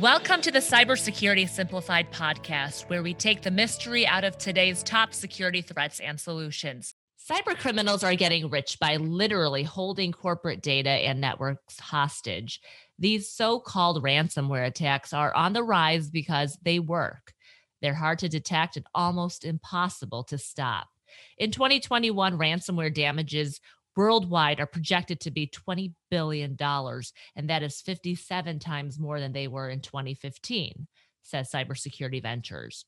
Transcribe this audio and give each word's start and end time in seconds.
Welcome 0.00 0.40
to 0.42 0.50
the 0.50 0.60
Cybersecurity 0.60 1.46
Simplified 1.46 2.10
podcast, 2.10 2.88
where 2.88 3.02
we 3.02 3.12
take 3.12 3.42
the 3.42 3.50
mystery 3.50 4.06
out 4.06 4.24
of 4.24 4.38
today's 4.38 4.82
top 4.82 5.12
security 5.12 5.60
threats 5.60 6.00
and 6.00 6.18
solutions. 6.18 6.94
Cyber 7.30 7.54
criminals 7.54 8.02
are 8.02 8.14
getting 8.14 8.48
rich 8.48 8.78
by 8.80 8.96
literally 8.96 9.62
holding 9.62 10.10
corporate 10.10 10.62
data 10.62 10.88
and 10.88 11.20
networks 11.20 11.78
hostage. 11.78 12.62
These 12.98 13.30
so 13.30 13.60
called 13.60 14.02
ransomware 14.02 14.66
attacks 14.66 15.12
are 15.12 15.34
on 15.34 15.52
the 15.52 15.62
rise 15.62 16.08
because 16.08 16.56
they 16.62 16.78
work. 16.78 17.34
They're 17.82 17.92
hard 17.92 18.20
to 18.20 18.28
detect 18.30 18.78
and 18.78 18.86
almost 18.94 19.44
impossible 19.44 20.24
to 20.24 20.38
stop. 20.38 20.88
In 21.36 21.50
2021, 21.50 22.38
ransomware 22.38 22.94
damages 22.94 23.60
worldwide 24.00 24.60
are 24.60 24.66
projected 24.66 25.20
to 25.20 25.30
be 25.30 25.46
$20 25.46 25.92
billion, 26.10 26.56
and 26.58 27.50
that 27.50 27.62
is 27.62 27.82
57 27.82 28.58
times 28.58 28.98
more 28.98 29.20
than 29.20 29.34
they 29.34 29.46
were 29.46 29.68
in 29.68 29.80
2015, 29.80 30.86
says 31.22 31.50
Cybersecurity 31.52 32.22
Ventures. 32.22 32.86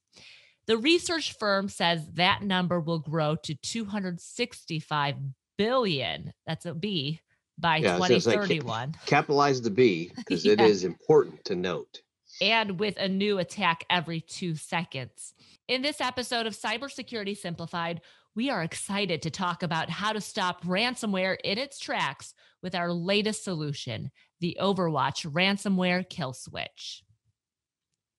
The 0.67 0.79
research 0.79 1.37
firm 1.39 1.69
says 1.69 2.09
that 2.15 2.43
number 2.43 2.81
will 2.81 3.01
grow 3.01 3.37
to 3.43 3.55
265 3.55 5.17
billion. 5.59 6.33
That's 6.47 6.65
a 6.65 6.73
B 6.73 7.21
by 7.59 7.77
yeah, 7.77 7.97
2031. 7.97 8.95
capitalize 9.05 9.61
the 9.61 9.69
B 9.69 10.13
because 10.17 10.47
yeah. 10.47 10.53
it 10.53 10.63
is 10.63 10.85
important 10.85 11.45
to 11.45 11.55
note. 11.55 12.01
And 12.41 12.81
with 12.81 12.97
a 12.97 13.09
new 13.09 13.37
attack 13.37 13.85
every 13.91 14.23
two 14.23 14.55
seconds. 14.55 15.35
In 15.69 15.83
this 15.83 16.01
episode 16.01 16.47
of 16.47 16.57
Cybersecurity 16.57 17.37
Simplified, 17.37 18.01
we 18.35 18.51
are 18.51 18.63
excited 18.63 19.23
to 19.23 19.31
talk 19.31 19.63
about 19.63 19.91
how 19.91 20.13
to 20.13 20.21
stop 20.21 20.65
ransomware 20.65 21.37
in 21.45 21.59
its 21.59 21.79
tracks 21.79 22.35
with 22.63 22.75
our 22.75 22.93
latest 22.93 23.45
solution, 23.45 24.11
the 24.41 24.57
Overwatch 24.61 25.31
ransomware 25.31 26.09
kill 26.09 26.33
switch. 26.33 27.03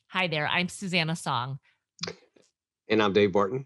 Hi 0.09 0.27
there, 0.27 0.47
I'm 0.47 0.69
Susanna 0.69 1.15
Song. 1.15 1.59
And 2.87 3.01
I'm 3.01 3.13
Dave 3.13 3.31
Barton. 3.31 3.65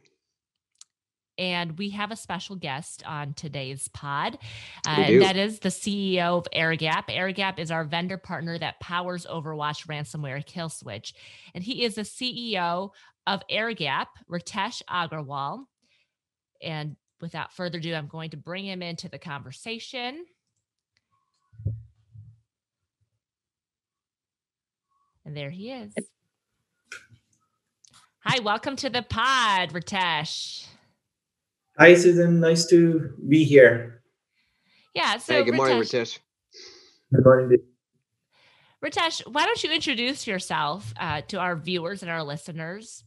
And 1.37 1.77
we 1.77 1.91
have 1.91 2.11
a 2.11 2.15
special 2.15 2.55
guest 2.55 3.03
on 3.05 3.33
today's 3.33 3.89
pod. 3.89 4.39
Uh, 4.87 5.01
and 5.01 5.21
that 5.21 5.35
is 5.35 5.59
the 5.59 5.69
CEO 5.69 6.37
of 6.37 6.47
AirGap. 6.55 7.09
AirGap 7.09 7.59
is 7.59 7.69
our 7.69 7.83
vendor 7.83 8.17
partner 8.17 8.57
that 8.57 8.79
powers 8.79 9.27
Overwatch 9.29 9.85
ransomware 9.85 10.43
kill 10.43 10.69
switch. 10.69 11.13
And 11.53 11.63
he 11.63 11.83
is 11.83 11.95
the 11.95 12.01
CEO 12.01 12.91
of 13.27 13.43
AirGap, 13.51 14.07
Ritesh 14.31 14.81
Agrawal. 14.89 15.65
And 16.61 16.95
without 17.21 17.53
further 17.53 17.77
ado, 17.77 17.93
I'm 17.93 18.07
going 18.07 18.31
to 18.31 18.37
bring 18.37 18.65
him 18.65 18.81
into 18.81 19.09
the 19.09 19.19
conversation. 19.19 20.25
And 25.25 25.35
there 25.35 25.49
he 25.49 25.71
is. 25.71 25.93
Hi, 28.21 28.39
welcome 28.39 28.75
to 28.77 28.89
the 28.89 29.01
pod, 29.03 29.71
Ritesh. 29.73 30.65
Hi, 31.77 31.95
Susan. 31.95 32.39
Nice 32.39 32.65
to 32.67 33.13
be 33.27 33.43
here. 33.43 34.01
Yeah. 34.95 35.17
So, 35.17 35.33
hey, 35.33 35.43
good 35.43 35.53
Ritesh, 35.53 35.57
morning, 35.57 35.77
Ritesh. 35.77 36.19
Good 37.13 37.23
morning. 37.23 37.57
Ritesh, 38.83 39.21
why 39.31 39.45
don't 39.45 39.63
you 39.63 39.71
introduce 39.71 40.27
yourself 40.27 40.93
uh, 40.97 41.21
to 41.27 41.39
our 41.39 41.55
viewers 41.55 42.01
and 42.01 42.11
our 42.11 42.23
listeners? 42.23 43.03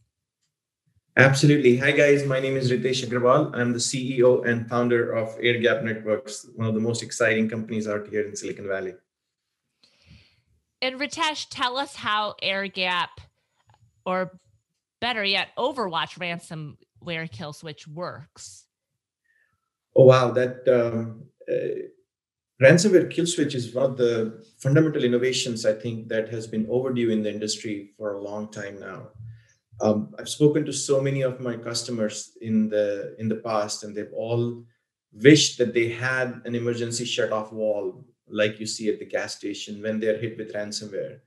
Absolutely. 1.17 1.75
Hi, 1.75 1.91
guys. 1.91 2.25
My 2.25 2.39
name 2.39 2.55
is 2.55 2.71
Ritesh 2.71 3.05
Agrawal. 3.05 3.53
I'm 3.53 3.73
the 3.73 3.79
CEO 3.79 4.47
and 4.47 4.69
founder 4.69 5.11
of 5.11 5.37
AirGap 5.39 5.83
Networks, 5.83 6.47
one 6.55 6.69
of 6.69 6.73
the 6.73 6.79
most 6.79 7.03
exciting 7.03 7.49
companies 7.49 7.85
out 7.85 8.07
here 8.07 8.25
in 8.25 8.33
Silicon 8.33 8.65
Valley. 8.65 8.93
And 10.81 10.97
Ritesh, 10.97 11.47
tell 11.49 11.75
us 11.75 11.95
how 11.95 12.35
AirGap, 12.41 13.09
or 14.05 14.39
better 15.01 15.21
yet, 15.21 15.49
Overwatch 15.57 16.17
ransomware 16.17 17.29
kill 17.29 17.51
switch 17.51 17.89
works. 17.89 18.67
Oh, 19.93 20.05
wow. 20.05 20.31
That 20.31 20.65
um, 20.69 21.25
uh, 21.51 22.63
ransomware 22.63 23.11
kill 23.11 23.27
switch 23.27 23.53
is 23.53 23.75
one 23.75 23.91
of 23.91 23.97
the 23.97 24.45
fundamental 24.59 25.03
innovations, 25.03 25.65
I 25.65 25.73
think, 25.73 26.07
that 26.07 26.29
has 26.29 26.47
been 26.47 26.67
overdue 26.69 27.09
in 27.09 27.21
the 27.21 27.33
industry 27.33 27.91
for 27.97 28.13
a 28.13 28.21
long 28.21 28.49
time 28.49 28.79
now 28.79 29.09
um, 29.81 30.13
I've 30.19 30.29
spoken 30.29 30.63
to 30.65 30.73
so 30.73 31.01
many 31.01 31.21
of 31.21 31.39
my 31.39 31.57
customers 31.57 32.37
in 32.41 32.69
the 32.69 33.15
in 33.17 33.27
the 33.27 33.37
past, 33.37 33.83
and 33.83 33.95
they've 33.95 34.13
all 34.15 34.63
wished 35.11 35.57
that 35.57 35.73
they 35.73 35.89
had 35.89 36.41
an 36.45 36.55
emergency 36.55 37.03
shut-off 37.03 37.51
wall 37.51 38.05
like 38.27 38.59
you 38.59 38.65
see 38.65 38.89
at 38.89 38.99
the 38.99 39.05
gas 39.05 39.35
station 39.35 39.81
when 39.81 39.99
they're 39.99 40.17
hit 40.17 40.37
with 40.37 40.53
ransomware. 40.53 41.19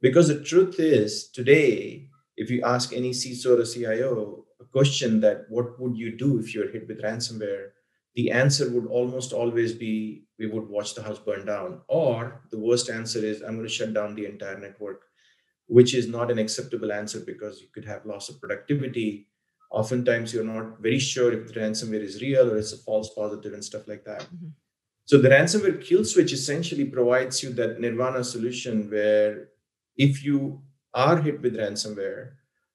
Because 0.00 0.28
the 0.28 0.44
truth 0.44 0.78
is, 0.78 1.28
today, 1.30 2.08
if 2.36 2.50
you 2.50 2.62
ask 2.62 2.92
any 2.92 3.10
CISO 3.10 3.58
or 3.58 3.64
CIO 3.64 4.44
a 4.60 4.64
question 4.64 5.20
that 5.20 5.46
what 5.48 5.80
would 5.80 5.96
you 5.96 6.16
do 6.16 6.38
if 6.38 6.54
you're 6.54 6.70
hit 6.70 6.86
with 6.86 7.02
ransomware, 7.02 7.70
the 8.14 8.30
answer 8.30 8.70
would 8.70 8.86
almost 8.86 9.32
always 9.32 9.72
be 9.72 10.24
we 10.38 10.46
would 10.46 10.68
watch 10.68 10.94
the 10.94 11.02
house 11.02 11.18
burn 11.18 11.46
down. 11.46 11.80
Or 11.88 12.42
the 12.50 12.58
worst 12.58 12.90
answer 12.90 13.20
is 13.20 13.42
I'm 13.42 13.56
going 13.56 13.66
to 13.66 13.72
shut 13.72 13.94
down 13.94 14.14
the 14.14 14.26
entire 14.26 14.58
network 14.58 15.02
which 15.66 15.94
is 15.94 16.08
not 16.08 16.30
an 16.30 16.38
acceptable 16.38 16.92
answer 16.92 17.20
because 17.20 17.60
you 17.60 17.68
could 17.74 17.84
have 17.84 18.06
loss 18.06 18.28
of 18.28 18.40
productivity. 18.40 19.28
Oftentimes, 19.70 20.34
you're 20.34 20.44
not 20.44 20.80
very 20.80 20.98
sure 20.98 21.32
if 21.32 21.48
the 21.48 21.60
ransomware 21.60 22.02
is 22.02 22.20
real 22.20 22.50
or 22.50 22.58
it's 22.58 22.72
a 22.72 22.78
false 22.78 23.10
positive 23.14 23.54
and 23.54 23.64
stuff 23.64 23.88
like 23.88 24.04
that. 24.04 24.22
Mm-hmm. 24.22 24.48
So, 25.06 25.18
the 25.18 25.30
ransomware 25.30 25.82
kill 25.82 26.04
switch 26.04 26.32
essentially 26.32 26.84
provides 26.84 27.42
you 27.42 27.52
that 27.54 27.80
nirvana 27.80 28.22
solution 28.22 28.90
where 28.90 29.48
if 29.96 30.24
you 30.24 30.62
are 30.94 31.20
hit 31.20 31.40
with 31.40 31.56
ransomware 31.56 32.32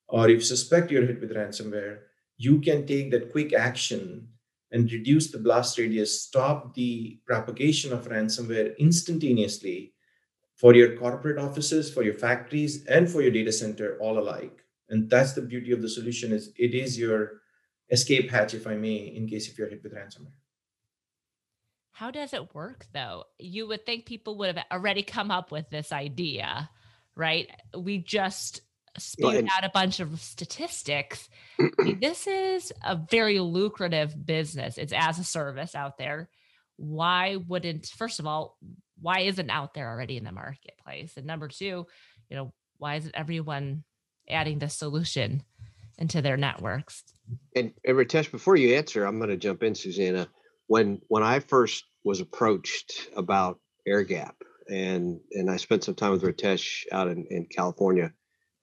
or 0.08 0.30
if 0.30 0.36
you 0.36 0.42
suspect 0.42 0.92
you're 0.92 1.06
hit 1.06 1.22
with 1.22 1.36
ransomware, 1.36 2.00
you 2.38 2.60
can 2.62 2.86
take 2.86 3.12
that 3.12 3.32
quick 3.32 3.54
action 3.54 4.28
and 4.72 4.92
reduce 4.92 5.32
the 5.32 5.38
blast 5.38 5.78
radius, 5.78 6.22
stop 6.22 6.74
the 6.74 7.20
propagation 7.26 7.94
of 7.94 8.08
ransomware 8.08 8.78
instantaneously 8.78 9.94
for 10.58 10.74
your 10.74 10.98
corporate 10.98 11.38
offices, 11.38 11.94
for 11.94 12.04
your 12.04 12.16
factories, 12.16 12.86
and 12.88 13.10
for 13.10 13.22
your 13.22 13.32
data 13.32 13.52
center 13.52 13.98
all 14.00 14.20
alike. 14.20 14.64
And 14.90 15.10
that's 15.10 15.34
the 15.34 15.42
beauty 15.42 15.72
of 15.72 15.82
the 15.82 15.90
solution 15.90 16.32
is 16.32 16.52
it 16.58 16.74
is 16.74 16.98
your 16.98 17.42
escape 17.92 18.30
hatch, 18.30 18.54
if 18.54 18.68
I 18.68 18.76
may, 18.76 18.96
in 18.96 19.28
case 19.28 19.48
if 19.48 19.58
you're 19.58 19.70
hit 19.70 19.84
with 19.84 19.94
ransomware. 19.94 20.34
How 21.92 22.12
does 22.12 22.34
it 22.34 22.54
work 22.54 22.86
though? 22.94 23.24
You 23.40 23.68
would 23.68 23.86
think 23.86 24.06
people 24.06 24.38
would 24.38 24.56
have 24.56 24.66
already 24.72 25.04
come 25.04 25.32
up 25.32 25.52
with 25.52 25.70
this 25.70 25.92
idea, 25.92 26.70
right? 27.16 27.50
We 27.76 27.98
just 28.00 28.62
spewed 28.98 29.46
yeah, 29.46 29.52
out 29.56 29.66
a 29.66 29.72
bunch 29.74 30.00
of 30.00 30.20
statistics. 30.20 31.28
this 32.00 32.28
is 32.28 32.72
a 32.84 32.96
very 32.96 33.40
lucrative 33.40 34.26
business. 34.26 34.78
It's 34.78 34.94
as 34.94 35.20
a 35.20 35.24
service 35.24 35.76
out 35.76 35.98
there. 35.98 36.30
Why 36.78 37.38
wouldn't, 37.38 37.88
first 37.88 38.20
of 38.20 38.28
all, 38.28 38.58
why 39.02 39.20
isn't 39.22 39.50
out 39.50 39.74
there 39.74 39.90
already 39.90 40.18
in 40.18 40.24
the 40.24 40.32
marketplace? 40.32 41.14
And 41.18 41.26
number 41.26 41.48
two, 41.48 41.86
you 42.30 42.36
know, 42.36 42.54
why 42.78 42.96
isn't 42.96 43.16
everyone 43.16 43.84
adding 44.30 44.60
this 44.60 44.76
solution 44.76 45.44
into 45.98 46.22
their 46.22 46.38
networks? 46.38 47.04
And, 47.56 47.74
and 47.86 47.98
Ritesh, 47.98 48.32
before 48.32 48.56
you 48.56 48.76
answer, 48.76 49.06
I'm 49.06 49.18
going 49.18 49.30
to 49.30 49.38
jump 49.38 49.64
in, 49.64 49.76
Susanna. 49.76 50.28
When 50.68 51.02
when 51.08 51.24
I 51.24 51.40
first 51.40 51.86
was 52.04 52.20
approached 52.20 53.10
about 53.16 53.60
AirGap, 53.88 54.34
and 54.70 55.20
and 55.32 55.50
I 55.50 55.58
spent 55.58 55.84
some 55.84 55.96
time 55.96 56.12
with 56.12 56.24
Ritesh 56.24 56.84
out 56.92 57.08
in, 57.08 57.26
in 57.30 57.46
California, 57.46 58.12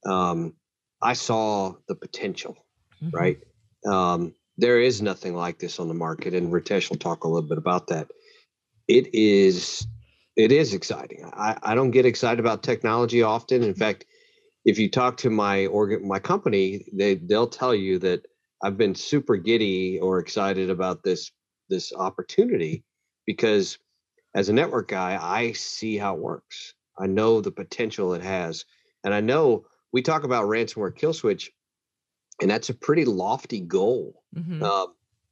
um, 0.07 0.55
I 1.01 1.15
saw 1.15 1.75
the 1.89 1.95
potential, 1.95 2.57
mm-hmm. 3.03 3.17
right? 3.17 3.39
Um, 3.87 4.35
there 4.57 4.81
is 4.81 5.03
nothing 5.03 5.35
like 5.35 5.59
this 5.59 5.79
on 5.79 5.89
the 5.89 5.95
market, 5.95 6.35
and 6.35 6.53
Ritesh 6.53 6.91
will 6.91 6.99
talk 6.99 7.25
a 7.25 7.29
little 7.29 7.49
bit 7.49 7.59
about 7.59 7.87
that. 7.89 8.09
It 8.87 9.15
is 9.15 9.87
it 10.37 10.53
is 10.53 10.75
exciting. 10.75 11.31
I, 11.35 11.57
I 11.63 11.75
don't 11.75 11.91
get 11.91 12.07
excited 12.07 12.41
about 12.41 12.63
technology 12.63 13.23
often. 13.23 13.63
In 13.63 13.75
fact, 13.75 14.07
if 14.65 14.79
you 14.79 14.91
talk 14.91 15.17
to 15.19 15.31
my 15.31 15.67
organ 15.67 16.07
my 16.07 16.19
company, 16.19 16.87
they 16.93 17.17
they'll 17.17 17.47
tell 17.47 17.75
you 17.75 17.99
that 18.01 18.27
I've 18.63 18.77
been 18.77 18.95
super 18.95 19.37
giddy 19.37 19.99
or 20.01 20.19
excited 20.19 20.71
about 20.71 21.03
this 21.03 21.31
this 21.69 21.93
opportunity 21.93 22.85
because 23.27 23.79
as 24.35 24.49
a 24.49 24.53
network 24.53 24.89
guy, 24.89 25.19
I 25.21 25.53
see 25.53 25.97
how 25.97 26.17
it 26.17 26.21
works. 26.21 26.75
I 26.99 27.07
know 27.07 27.41
the 27.41 27.53
potential 27.53 28.15
it 28.15 28.23
has. 28.23 28.65
And 29.05 29.15
I 29.15 29.21
know 29.21 29.67
we 29.93 30.03
talk 30.03 30.25
about 30.25 30.47
ransomware 30.47 30.97
kill 30.97 31.13
switch, 31.13 31.53
and 32.41 32.51
that's 32.51 32.69
a 32.69 32.75
pretty 32.75 33.05
lofty 33.05 33.61
goal, 33.61 34.23
mm-hmm. 34.35 34.63
uh, 34.63 34.87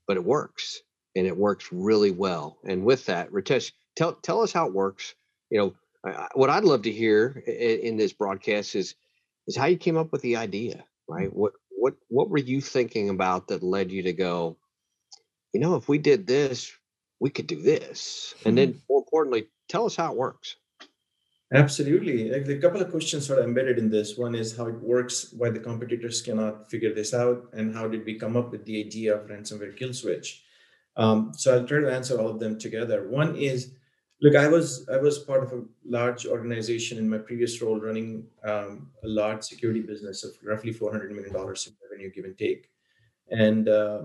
but 0.07 0.17
it 0.17 0.25
works 0.25 0.83
and 1.17 1.27
it 1.27 1.37
works 1.37 1.69
really 1.73 2.11
well. 2.11 2.59
And 2.65 2.85
with 2.85 3.07
that, 3.07 3.31
Ritesh, 3.31 3.73
tell 3.97 4.15
tell 4.15 4.43
us 4.43 4.53
how 4.53 4.67
it 4.67 4.73
works. 4.73 5.15
You 5.51 5.59
know, 5.59 5.75
I, 6.05 6.29
what 6.35 6.51
I'd 6.51 6.65
love 6.65 6.83
to 6.83 6.93
hear 6.93 7.43
in, 7.47 7.81
in, 7.81 7.97
this 7.97 8.13
broadcast 8.13 8.75
is 8.75 8.95
is 9.47 9.57
how 9.57 9.67
you 9.67 9.77
came 9.77 9.97
up 9.97 10.13
with 10.13 10.23
the 10.23 10.37
idea, 10.37 10.85
right? 11.09 11.29
Mm. 11.29 11.35
What 11.35 11.53
what 11.71 11.95
what 12.09 12.31
were 12.31 12.39
you 12.39 12.61
thinking 12.61 13.11
about 13.11 13.49
that 13.49 13.63
led 13.63 13.91
you 13.91 14.03
to 14.05 14.13
go? 14.13 14.57
You 15.53 15.61
know, 15.61 15.77
if 15.77 15.89
we 15.89 15.99
did 15.99 16.27
this, 16.27 16.73
we 17.21 17.31
could 17.31 17.47
do 17.47 17.61
this, 17.61 18.35
and 18.45 18.57
then 18.57 18.71
mm-hmm. 18.71 18.79
more 18.89 19.01
importantly, 19.01 19.49
tell 19.69 19.85
us 19.87 19.97
how 19.97 20.13
it 20.13 20.19
works. 20.19 20.57
Absolutely. 21.55 22.31
Like, 22.31 22.49
a 22.49 22.59
couple 22.59 22.81
of 22.81 22.91
questions 22.91 23.31
are 23.31 23.43
embedded 23.43 23.79
in 23.79 23.91
this. 23.91 24.17
One 24.17 24.35
is 24.35 24.57
how 24.57 24.69
it 24.69 24.81
works, 24.81 25.35
why 25.37 25.51
the 25.51 25.61
competitors 25.61 26.23
cannot 26.23 26.71
figure 26.71 26.95
this 26.95 27.13
out, 27.13 27.51
and 27.53 27.75
how 27.75 27.89
did 27.89 28.07
we 28.07 28.19
come 28.19 28.39
up 28.39 28.51
with 28.51 28.65
the 28.65 28.81
idea 28.81 29.15
of 29.15 29.29
ransomware 29.29 29.77
kill 29.77 29.93
switch? 29.93 30.45
Um, 30.97 31.33
so 31.37 31.55
I'll 31.55 31.67
try 31.67 31.81
to 31.81 31.93
answer 31.93 32.19
all 32.19 32.29
of 32.29 32.41
them 32.41 32.59
together. 32.59 33.07
One 33.09 33.37
is, 33.37 33.73
look, 34.23 34.37
I 34.37 34.49
was 34.49 34.89
I 34.89 34.97
was 34.99 35.19
part 35.19 35.43
of 35.45 35.53
a 35.53 35.63
large 35.85 36.27
organization 36.27 36.99
in 36.99 37.09
my 37.09 37.19
previous 37.19 37.61
role, 37.63 37.81
running 37.81 38.27
um, 38.45 38.91
a 39.05 39.09
large 39.09 39.43
security 39.45 39.81
business 39.81 40.25
of 40.25 40.33
roughly 40.43 40.73
four 40.73 40.91
hundred 40.91 41.13
million 41.13 41.33
dollars 41.33 41.67
in 41.67 41.75
revenue, 41.83 42.11
give 42.11 42.25
and 42.25 42.39
take, 42.39 42.71
and 43.31 43.69
uh, 43.69 44.05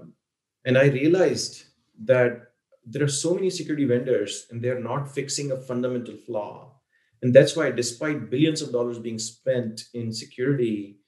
and 0.66 0.78
I 0.78 0.88
realized 0.88 1.64
that 2.06 2.52
there 2.86 3.04
are 3.04 3.08
so 3.08 3.34
many 3.34 3.50
security 3.50 3.86
vendors, 3.86 4.48
and 4.52 4.62
they're 4.62 4.80
not 4.80 5.14
fixing 5.14 5.52
a 5.52 5.58
fundamental 5.58 6.16
flaw 6.16 6.74
and 7.22 7.34
that's 7.34 7.56
why, 7.56 7.72
despite 7.72 8.30
billions 8.30 8.62
of 8.62 8.72
dollars 8.72 9.00
being 9.00 9.18
spent 9.18 9.86
in 9.94 10.13
security, 10.13 11.00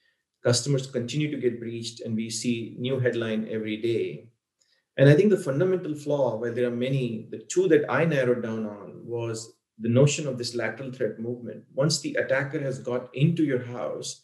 customers 0.42 0.86
continue 0.86 1.30
to 1.30 1.36
get 1.36 1.60
breached, 1.60 2.00
and 2.00 2.16
we 2.16 2.30
see 2.30 2.74
new 2.78 2.98
headline 2.98 3.48
every 3.50 3.76
day. 3.76 4.28
And 4.96 5.08
I 5.08 5.14
think 5.14 5.30
the 5.30 5.36
fundamental 5.36 5.94
flaw, 5.94 6.36
where 6.36 6.52
there 6.52 6.66
are 6.66 6.76
many, 6.76 7.26
the 7.30 7.38
two 7.38 7.68
that 7.68 7.90
I 7.90 8.04
narrowed 8.04 8.42
down 8.42 8.66
on 8.66 9.00
was 9.04 9.54
the 9.78 9.88
notion 9.88 10.26
of 10.26 10.36
this 10.36 10.54
lateral 10.54 10.92
threat 10.92 11.18
movement. 11.18 11.64
Once 11.74 12.00
the 12.00 12.14
attacker 12.14 12.60
has 12.60 12.78
got 12.78 13.08
into 13.14 13.44
your 13.44 13.64
house, 13.64 14.22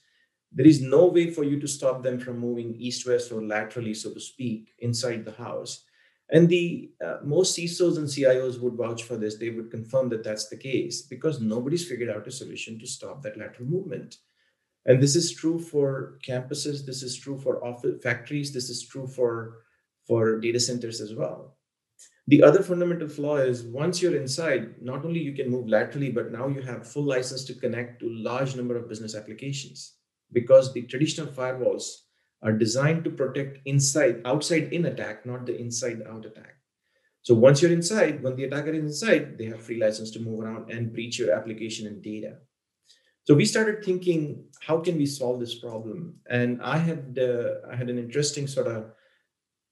there 0.53 0.67
is 0.67 0.81
no 0.81 1.07
way 1.07 1.31
for 1.31 1.45
you 1.45 1.59
to 1.61 1.69
stop 1.69 2.03
them 2.03 2.19
from 2.19 2.39
moving 2.39 2.75
east 2.77 3.07
west 3.07 3.33
or 3.33 3.43
laterally, 3.43 3.95
so 3.95 4.13
to 4.13 4.21
speak, 4.21 4.75
inside 4.79 5.25
the 5.25 5.33
house. 5.33 5.85
And 6.31 6.49
the 6.49 6.91
uh, 7.05 7.19
most 7.23 7.57
CISOs 7.57 7.99
and 7.99 8.09
CIOs 8.09 8.61
would 8.61 8.75
vouch 8.75 9.05
for 9.05 9.17
this. 9.17 9.37
They 9.37 9.51
would 9.51 9.71
confirm 9.71 10.09
that 10.09 10.25
that's 10.25 10.49
the 10.49 10.57
case 10.57 11.03
because 11.03 11.41
nobody's 11.41 11.87
figured 11.87 12.11
out 12.11 12.27
a 12.27 12.33
solution 12.33 12.79
to 12.81 12.87
stop 12.87 13.23
that 13.23 13.39
lateral 13.39 13.69
movement. 13.69 14.17
And 14.87 15.03
this 15.03 15.15
is 15.15 15.33
true 15.33 15.59
for 15.59 16.19
campuses. 16.27 16.85
This 16.85 17.03
is 17.03 17.17
true 17.17 17.39
for 17.39 17.65
office 17.65 18.03
factories. 18.03 18.53
This 18.53 18.71
is 18.71 18.87
true 18.87 19.07
for 19.07 19.59
for 20.07 20.41
data 20.41 20.61
centers 20.61 21.01
as 21.01 21.15
well. 21.15 21.57
The 22.29 22.43
other 22.43 22.63
fundamental 22.63 23.09
flaw 23.09 23.37
is 23.37 23.63
once 23.63 24.03
you're 24.03 24.17
inside, 24.17 24.83
not 24.83 25.05
only 25.05 25.21
you 25.21 25.33
can 25.33 25.49
move 25.49 25.69
laterally, 25.69 26.11
but 26.11 26.33
now 26.33 26.49
you 26.49 26.61
have 26.63 26.87
full 26.87 27.05
license 27.05 27.45
to 27.45 27.55
connect 27.55 28.01
to 28.01 28.09
large 28.11 28.57
number 28.57 28.77
of 28.77 28.89
business 28.89 29.15
applications 29.15 29.95
because 30.33 30.73
the 30.73 30.83
traditional 30.83 31.29
firewalls 31.29 31.85
are 32.43 32.53
designed 32.53 33.05
to 33.05 33.11
protect 33.11 33.59
inside, 33.65 34.23
outside 34.25 34.73
in 34.73 34.87
attack, 34.87 35.25
not 35.25 35.47
the 35.47 35.57
inside 35.57 36.03
out 36.09 36.27
attack. 36.27 36.57
So 37.23 37.35
once 37.35 37.63
you're 37.63 37.73
inside, 37.73 38.23
when 38.23 38.37
the 38.37 38.45
attacker 38.45 38.71
is 38.71 38.85
inside, 38.85 39.39
they 39.39 39.47
have 39.47 39.63
free 39.63 39.81
license 39.81 40.11
to 40.13 40.21
move 40.21 40.41
around 40.41 40.71
and 40.71 40.93
breach 40.93 41.19
your 41.19 41.33
application 41.33 41.87
and 41.87 42.03
data. 42.03 42.39
So 43.25 43.35
we 43.35 43.45
started 43.45 43.85
thinking, 43.85 44.45
how 44.61 44.79
can 44.79 44.97
we 44.97 45.07
solve 45.07 45.41
this 45.41 45.57
problem? 45.57 46.17
And 46.31 46.63
I 46.63 46.79
had 46.79 47.19
uh, 47.21 47.69
I 47.69 47.75
had 47.75 47.91
an 47.91 47.99
interesting 47.99 48.47
sort 48.47 48.69
of 48.69 48.93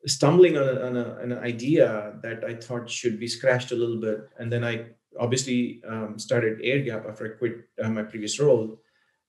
stumbling 0.06 0.56
on, 0.56 0.96
a, 0.96 1.20
on 1.22 1.32
an 1.32 1.38
idea 1.38 2.14
that 2.22 2.44
I 2.44 2.54
thought 2.54 2.90
should 2.90 3.18
be 3.18 3.28
scratched 3.28 3.72
a 3.72 3.76
little 3.76 4.00
bit, 4.00 4.28
and 4.38 4.52
then 4.52 4.64
I 4.64 4.86
obviously 5.18 5.82
um, 5.88 6.18
started 6.18 6.60
AirGap 6.60 7.08
after 7.08 7.26
I 7.26 7.38
quit 7.38 7.68
uh, 7.82 7.88
my 7.88 8.02
previous 8.02 8.38
role, 8.38 8.80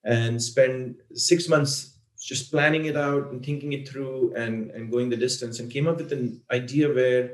and 0.04 0.42
spent 0.42 0.98
six 1.14 1.48
months 1.48 2.00
just 2.20 2.52
planning 2.52 2.86
it 2.86 2.98
out 2.98 3.32
and 3.32 3.46
thinking 3.46 3.74
it 3.74 3.88
through 3.88 4.34
and, 4.36 4.72
and 4.72 4.92
going 4.92 5.10
the 5.10 5.18
distance 5.18 5.60
and 5.60 5.72
came 5.72 5.88
up 5.88 5.98
with 5.98 6.12
an 6.12 6.42
idea 6.52 6.92
where 6.92 7.32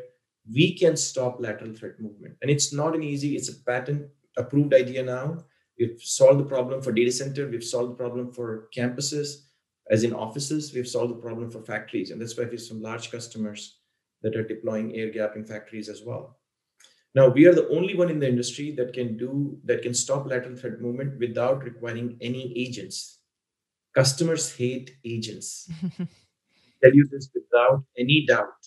we 0.54 0.78
can 0.78 0.98
stop 0.98 1.40
lateral 1.40 1.74
threat 1.74 2.00
movement. 2.00 2.36
And 2.42 2.52
it's 2.52 2.74
not 2.74 2.96
an 2.96 3.04
easy, 3.04 3.36
it's 3.36 3.50
a 3.50 3.62
patent 3.64 4.08
approved 4.38 4.74
idea 4.74 5.04
now. 5.04 5.46
We've 5.80 6.02
solved 6.02 6.40
the 6.40 6.46
problem 6.46 6.82
for 6.82 6.92
data 6.92 7.12
center, 7.12 7.48
we've 7.48 7.64
solved 7.64 7.92
the 7.92 7.96
problem 7.96 8.34
for 8.34 8.70
campuses, 8.76 9.46
as 9.92 10.04
in 10.04 10.14
offices, 10.14 10.74
we've 10.74 10.88
solved 10.88 11.12
the 11.14 11.22
problem 11.22 11.52
for 11.52 11.62
factories. 11.62 12.12
And 12.12 12.22
that's 12.22 12.38
why 12.38 12.46
we 12.46 12.52
have 12.52 12.62
some 12.62 12.82
large 12.82 13.12
customers 13.12 13.80
that 14.24 14.36
are 14.36 14.48
deploying 14.48 14.96
air 14.96 15.12
gap 15.12 15.36
in 15.36 15.46
factories 15.46 15.90
as 15.90 16.02
well. 16.04 16.40
Now 17.14 17.30
we 17.30 17.46
are 17.46 17.54
the 17.54 17.70
only 17.70 17.96
one 17.96 18.10
in 18.10 18.20
the 18.20 18.30
industry 18.30 18.72
that 18.78 18.94
can 18.94 19.18
do 19.18 19.60
that 19.66 19.84
can 19.84 19.94
stop 19.94 20.26
lateral 20.28 20.56
threat 20.56 20.82
movement 20.82 21.20
without 21.20 21.64
requiring 21.64 22.18
any 22.22 22.54
agents 22.58 23.20
Customers 23.96 24.56
hate 24.56 24.96
agents. 25.04 25.70
Tell 26.84 26.94
you 26.94 27.08
this 27.12 27.30
without 27.36 27.84
any 27.98 28.26
doubt. 28.26 28.62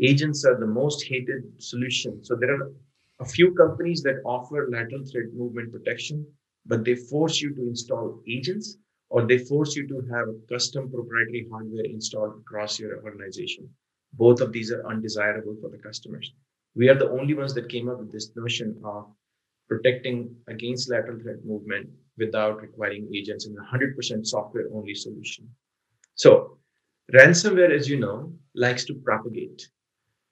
Agents 0.00 0.44
are 0.44 0.58
the 0.58 0.66
most 0.66 1.04
hated 1.04 1.42
solution. 1.58 2.22
So 2.24 2.36
there 2.36 2.54
are 2.54 2.72
a 3.20 3.24
few 3.24 3.54
companies 3.54 4.02
that 4.02 4.22
offer 4.24 4.68
lateral 4.70 5.04
threat 5.10 5.34
movement 5.34 5.72
protection, 5.72 6.26
but 6.64 6.84
they 6.84 6.94
force 6.94 7.40
you 7.40 7.54
to 7.56 7.62
install 7.62 8.22
agents 8.28 8.78
or 9.12 9.26
they 9.26 9.36
force 9.36 9.76
you 9.76 9.86
to 9.86 10.00
have 10.10 10.26
custom 10.48 10.90
proprietary 10.90 11.46
hardware 11.52 11.84
installed 11.84 12.34
across 12.40 12.80
your 12.80 13.04
organization. 13.04 13.68
Both 14.14 14.40
of 14.40 14.52
these 14.52 14.72
are 14.72 14.86
undesirable 14.86 15.54
for 15.60 15.68
the 15.68 15.76
customers. 15.76 16.32
We 16.74 16.88
are 16.88 16.94
the 16.94 17.10
only 17.10 17.34
ones 17.34 17.52
that 17.54 17.68
came 17.68 17.90
up 17.90 17.98
with 17.98 18.10
this 18.10 18.30
notion 18.34 18.80
of 18.82 19.04
protecting 19.68 20.34
against 20.48 20.90
lateral 20.90 21.20
threat 21.20 21.44
movement 21.44 21.90
without 22.16 22.62
requiring 22.62 23.06
agents 23.14 23.46
in 23.46 23.54
a 23.54 23.76
100% 23.76 24.26
software 24.26 24.68
only 24.72 24.94
solution. 24.94 25.46
So, 26.14 26.58
ransomware, 27.14 27.70
as 27.70 27.90
you 27.90 28.00
know, 28.00 28.32
likes 28.54 28.86
to 28.86 28.94
propagate. 28.94 29.68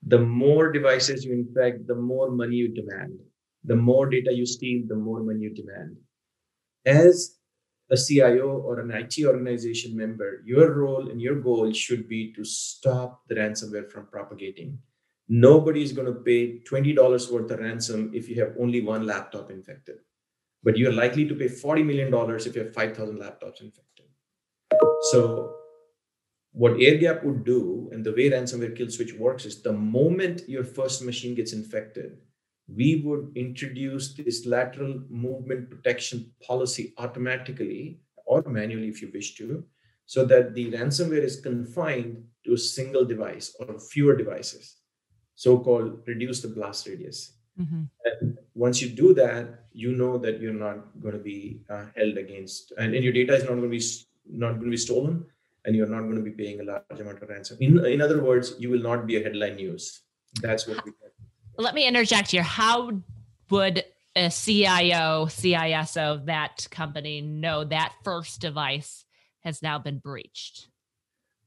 The 0.07 0.21
more 0.21 0.73
devices 0.73 1.27
you 1.27 1.35
infect, 1.35 1.87
the 1.87 1.95
more 1.95 2.31
money 2.31 2.57
you 2.57 2.69
demand. 2.69 3.19
The 3.65 3.77
more 3.77 4.09
data 4.09 4.33
you 4.33 4.47
steal, 4.47 4.85
the 4.89 4.97
more 4.97 5.23
money 5.23 5.41
you 5.41 5.53
demand. 5.53 5.97
As 6.87 7.40
a 7.91 7.97
CIO 7.97 8.49
or 8.49 8.81
an 8.81 8.91
IT 8.91 9.25
organization 9.25 9.97
member, 9.97 10.43
your 10.45 10.73
role 10.75 11.11
and 11.11 11.21
your 11.21 11.41
goal 11.41 11.73
should 11.73 12.09
be 12.09 12.33
to 12.35 12.45
stop 12.45 13.23
the 13.29 13.35
ransomware 13.35 13.91
from 13.91 14.07
propagating. 14.07 14.79
Nobody 15.29 15.83
is 15.83 15.93
going 15.93 16.07
to 16.07 16.21
pay 16.21 16.61
$20 16.61 17.33
worth 17.33 17.51
of 17.51 17.59
ransom 17.61 18.11
if 18.15 18.29
you 18.29 18.41
have 18.41 18.55
only 18.59 18.81
one 18.81 19.07
laptop 19.07 19.51
infected 19.51 19.99
but 20.63 20.77
you're 20.77 20.93
likely 20.93 21.27
to 21.27 21.35
pay 21.35 21.47
$40 21.47 21.85
million 21.85 22.13
if 22.13 22.55
you 22.55 22.63
have 22.63 22.75
5,000 22.75 23.19
laptops 23.19 23.61
infected. 23.61 24.07
So, 25.11 25.57
what 26.53 26.73
AirGap 26.73 27.25
would 27.25 27.45
do, 27.45 27.89
and 27.93 28.05
the 28.05 28.13
way 28.13 28.31
ransomware 28.31 28.77
kill 28.77 28.91
switch 28.91 29.15
works, 29.15 29.45
is 29.45 29.63
the 29.63 29.73
moment 29.73 30.49
your 30.49 30.65
first 30.65 31.03
machine 31.03 31.35
gets 31.35 31.53
infected, 31.53 32.19
we 32.77 33.03
would 33.05 33.33
introduce 33.35 34.15
this 34.15 34.47
lateral 34.47 35.03
movement 35.09 35.71
protection 35.71 36.31
policy 36.47 36.95
automatically 36.99 38.01
or 38.27 38.43
manually 38.43 38.89
if 38.89 39.03
you 39.03 39.11
wish 39.13 39.35
to, 39.35 39.65
so 40.07 40.25
that 40.25 40.55
the 40.55 40.71
ransomware 40.73 41.23
is 41.23 41.41
confined 41.41 42.25
to 42.45 42.55
a 42.55 42.59
single 42.59 43.05
device 43.05 43.55
or 43.61 43.79
fewer 43.79 44.17
devices, 44.17 44.77
so 45.35 45.59
called 45.59 46.01
reduce 46.07 46.41
the 46.41 46.49
blast 46.49 46.87
radius. 46.87 47.33
Mm-hmm. 47.61 47.83
And 48.05 48.39
once 48.55 48.81
you 48.81 48.89
do 48.89 49.13
that, 49.15 49.65
you 49.73 49.93
know 49.93 50.19
that 50.19 50.41
you're 50.41 50.53
not 50.53 51.01
going 51.01 51.15
to 51.15 51.21
be 51.21 51.61
uh, 51.69 51.87
held 51.97 52.17
against, 52.17 52.73
and, 52.79 52.95
and, 52.95 53.05
your 53.05 53.13
data 53.13 53.35
is 53.35 53.43
not 53.43 53.51
going 53.51 53.63
to 53.63 53.69
be 53.69 53.85
not 54.27 54.53
going 54.53 54.65
to 54.65 54.71
be 54.71 54.77
stolen, 54.77 55.25
and 55.65 55.77
you're 55.77 55.87
not 55.87 56.03
going 56.03 56.17
to 56.17 56.23
be 56.23 56.31
paying 56.31 56.61
a 56.61 56.65
large 56.65 57.01
amount 57.01 57.23
of 57.23 57.29
ransom. 57.29 57.59
In 57.61 57.85
in 57.85 58.01
other 58.01 58.23
words, 58.23 58.55
you 58.59 58.71
will 58.71 58.83
not 58.83 59.07
be 59.07 59.17
a 59.17 59.23
headline 59.23 59.57
news. 59.57 60.03
That's 60.41 60.67
what 60.67 60.85
we. 60.85 60.93
Let 61.57 61.75
me 61.75 61.87
interject 61.87 62.31
here. 62.31 62.43
How 62.43 62.91
would 63.51 63.85
a 64.17 64.31
CIO, 64.31 65.27
CISO 65.27 66.27
that 66.27 66.67
company 66.71 67.21
know 67.21 67.65
that 67.65 67.95
first 68.03 68.41
device 68.41 69.05
has 69.41 69.63
now 69.63 69.79
been 69.79 69.99
breached? 69.99 70.69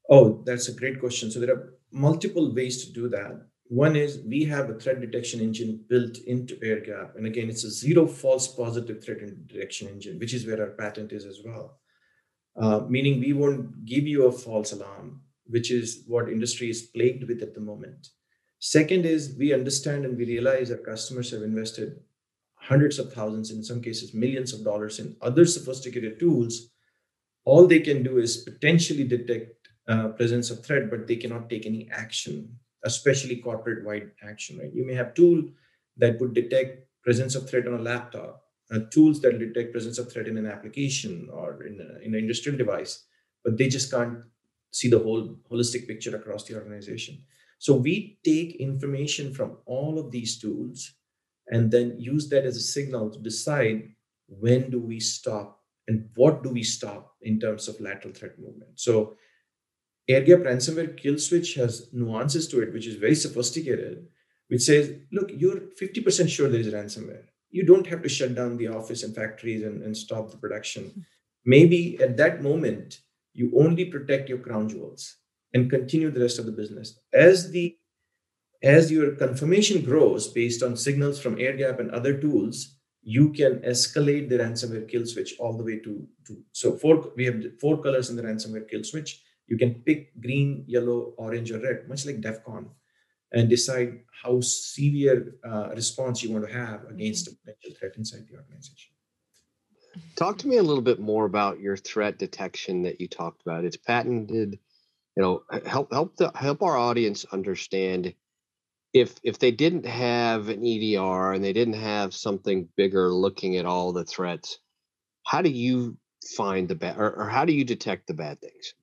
Oh, 0.10 0.44
that's 0.46 0.68
a 0.68 0.74
great 0.74 1.00
question. 1.00 1.32
So 1.32 1.40
there 1.40 1.56
are 1.56 1.74
multiple 1.92 2.54
ways 2.54 2.86
to 2.86 2.92
do 2.92 3.08
that. 3.10 3.48
One 3.68 3.96
is 3.96 4.20
we 4.28 4.44
have 4.46 4.70
a 4.70 4.76
threat 4.76 5.02
detection 5.02 5.40
engine 5.40 5.84
built 5.88 6.18
into 6.28 6.56
AirGap. 6.58 7.16
And 7.16 7.26
again, 7.26 7.50
it's 7.50 7.64
a 7.64 7.72
zero 7.72 8.06
false 8.06 8.48
positive 8.48 9.04
threat 9.04 9.20
detection 9.48 9.88
engine, 9.88 10.20
which 10.20 10.34
is 10.34 10.46
where 10.46 10.62
our 10.62 10.72
patent 10.72 11.12
is 11.12 11.26
as 11.26 11.40
well. 11.44 11.80
Uh, 12.56 12.82
meaning 12.88 13.20
we 13.20 13.34
won't 13.34 13.86
give 13.86 14.06
you 14.06 14.28
a 14.28 14.32
false 14.32 14.74
alarm, 14.74 15.22
which 15.46 15.72
is 15.72 16.04
what 16.08 16.30
industry 16.30 16.70
is 16.70 16.84
plagued 16.84 17.28
with 17.28 17.42
at 17.42 17.56
the 17.56 17.62
moment. 17.62 18.10
Second 18.66 19.06
is 19.06 19.36
we 19.38 19.54
understand 19.54 20.06
and 20.06 20.18
we 20.18 20.24
realize 20.26 20.70
that 20.70 20.86
customers 20.86 21.32
have 21.32 21.42
invested 21.42 22.00
hundreds 22.56 22.98
of 22.98 23.12
thousands, 23.12 23.52
in 23.52 23.62
some 23.62 23.82
cases 23.82 24.14
millions 24.14 24.54
of 24.54 24.64
dollars 24.64 25.00
in 25.00 25.18
other 25.22 25.46
sophisticated 25.46 26.18
tools. 26.18 26.70
All 27.44 27.68
they 27.68 27.82
can 27.82 28.04
do 28.04 28.20
is 28.20 28.38
potentially 28.38 29.04
detect 29.04 29.68
uh, 29.90 30.08
presence 30.20 30.50
of 30.50 30.66
threat, 30.66 30.90
but 30.90 31.08
they 31.08 31.18
cannot 31.18 31.50
take 31.50 31.66
any 31.66 31.90
action 31.92 32.58
especially 32.86 33.38
corporate 33.38 33.84
wide 33.86 34.12
action, 34.22 34.58
right? 34.58 34.74
You 34.74 34.86
may 34.86 34.94
have 34.94 35.14
tool 35.14 35.44
that 35.98 36.20
would 36.22 36.34
detect 36.34 36.88
presence 37.04 37.36
of 37.36 37.50
threat 37.50 37.68
on 37.68 37.74
a 37.74 37.82
laptop, 37.82 38.44
uh, 38.72 38.80
tools 38.92 39.20
that 39.22 39.40
detect 39.40 39.74
presence 39.74 39.98
of 39.98 40.12
threat 40.12 40.28
in 40.28 40.38
an 40.38 40.46
application 40.46 41.30
or 41.34 41.64
in, 41.64 41.82
a, 41.82 42.06
in 42.06 42.14
an 42.14 42.20
industrial 42.20 42.58
device, 42.58 43.04
but 43.44 43.58
they 43.58 43.68
just 43.68 43.92
can't 43.92 44.20
see 44.72 44.90
the 44.90 45.00
whole 45.00 45.38
holistic 45.52 45.88
picture 45.88 46.16
across 46.16 46.46
the 46.46 46.56
organization. 46.56 47.24
So 47.64 47.74
we 47.76 48.20
take 48.26 48.58
information 48.58 49.34
from 49.34 49.56
all 49.66 49.98
of 49.98 50.12
these 50.12 50.38
tools 50.38 50.96
and 51.48 51.72
then 51.72 51.96
use 51.98 52.28
that 52.28 52.44
as 52.44 52.58
a 52.58 52.72
signal 52.76 53.10
to 53.10 53.20
decide 53.20 53.88
when 54.28 54.70
do 54.70 54.82
we 54.82 55.00
stop 55.00 55.62
and 55.88 56.10
what 56.16 56.44
do 56.44 56.50
we 56.50 56.62
stop 56.62 57.16
in 57.22 57.40
terms 57.40 57.70
of 57.70 57.80
lateral 57.80 58.14
threat 58.14 58.38
movement. 58.38 58.72
So 58.76 59.16
air 60.10 60.24
gap 60.24 60.40
ransomware 60.40 60.98
kill 60.98 61.18
switch 61.18 61.54
has 61.54 61.88
nuances 61.94 62.50
to 62.50 62.62
it, 62.62 62.74
which 62.74 62.86
is 62.86 62.96
very 62.96 63.16
sophisticated, 63.16 64.08
which 64.50 64.64
says, 64.64 64.94
look, 65.14 65.32
you're 65.34 65.62
50% 65.82 66.28
sure 66.28 66.50
there 66.50 66.60
is 66.60 66.74
ransomware. 66.74 67.28
You 67.50 67.66
don't 67.66 67.88
have 67.88 68.02
to 68.02 68.10
shut 68.10 68.36
down 68.36 68.58
the 68.58 68.68
office 68.68 69.04
and 69.04 69.16
factories 69.16 69.64
and, 69.64 69.82
and 69.84 69.96
stop 69.96 70.32
the 70.32 70.38
production. 70.38 71.06
Maybe 71.46 71.98
at 72.02 72.18
that 72.18 72.44
moment, 72.44 73.00
you 73.32 73.54
only 73.58 73.86
protect 73.86 74.28
your 74.28 74.40
crown 74.40 74.68
jewels 74.68 75.16
and 75.54 75.70
continue 75.70 76.12
the 76.12 76.22
rest 76.22 76.40
of 76.40 76.46
the 76.46 76.52
business. 76.52 77.00
As 77.14 77.52
the 77.52 77.78
as 78.62 78.90
your 78.90 79.12
confirmation 79.16 79.84
grows 79.84 80.28
based 80.28 80.64
on 80.64 80.78
signals 80.78 81.20
from 81.20 81.40
air 81.40 81.56
gap 81.58 81.82
and 81.82 81.92
other 81.92 82.18
tools, 82.18 82.78
you 83.02 83.34
can 83.34 83.60
escalate 83.60 84.30
the 84.30 84.38
ransomware 84.38 84.90
kill 84.90 85.06
switch 85.06 85.36
all 85.38 85.58
the 85.58 85.64
way 85.64 85.80
to, 85.80 86.08
to 86.26 86.38
so 86.54 86.78
four 86.78 87.12
we 87.18 87.26
have 87.26 87.44
four 87.60 87.82
colors 87.82 88.10
in 88.10 88.16
the 88.16 88.24
ransomware 88.24 88.70
kill 88.70 88.84
switch. 88.84 89.22
You 89.48 89.58
can 89.58 89.76
pick 89.86 90.20
green 90.22 90.64
yellow 90.68 91.14
orange 91.18 91.52
or 91.52 91.60
red 91.60 91.90
much 91.90 92.06
like 92.06 92.22
defcon 92.22 92.70
and 93.34 93.50
decide 93.50 94.00
how 94.24 94.40
severe 94.42 95.36
uh, 95.44 95.70
response 95.76 96.24
you 96.24 96.32
want 96.32 96.48
to 96.48 96.54
have 96.54 96.86
against 96.86 97.28
a 97.28 97.32
potential 97.32 97.78
threat 97.78 97.98
inside 97.98 98.26
the 98.30 98.38
organization. 98.38 98.92
Talk 100.16 100.38
to 100.40 100.48
me 100.48 100.58
a 100.58 100.64
little 100.64 100.82
bit 100.82 101.00
more 101.00 101.26
about 101.26 101.60
your 101.60 101.76
threat 101.76 102.18
detection 102.18 102.82
that 102.84 103.02
you 103.02 103.08
talked 103.08 103.42
about. 103.42 103.66
It's 103.66 103.78
patented 103.78 104.60
you 105.16 105.24
know 105.24 105.44
help 105.66 105.92
help 105.92 106.16
the 106.18 106.32
help 106.36 106.62
our 106.62 106.78
audience 106.78 107.26
understand 107.32 108.14
if 108.94 109.16
if 109.24 109.40
they 109.40 109.52
didn't 109.52 109.86
have 109.86 110.50
an 110.50 110.64
EDR 110.64 111.34
and 111.34 111.44
they 111.44 111.54
didn't 111.54 111.74
have 111.74 112.14
something 112.14 112.70
bigger 112.78 113.12
looking 113.12 113.58
at 113.58 113.66
all 113.66 113.92
the 113.92 114.06
threats, 114.06 114.60
how 115.26 115.42
do 115.42 115.50
you 115.50 115.98
find 116.38 116.68
the 116.68 116.76
bad 116.76 116.98
or, 116.98 117.12
or 117.12 117.28
how 117.28 117.44
do 117.44 117.54
you 117.54 117.66
detect 117.66 118.08
the 118.08 118.14
bad 118.14 118.40
things? 118.40 118.74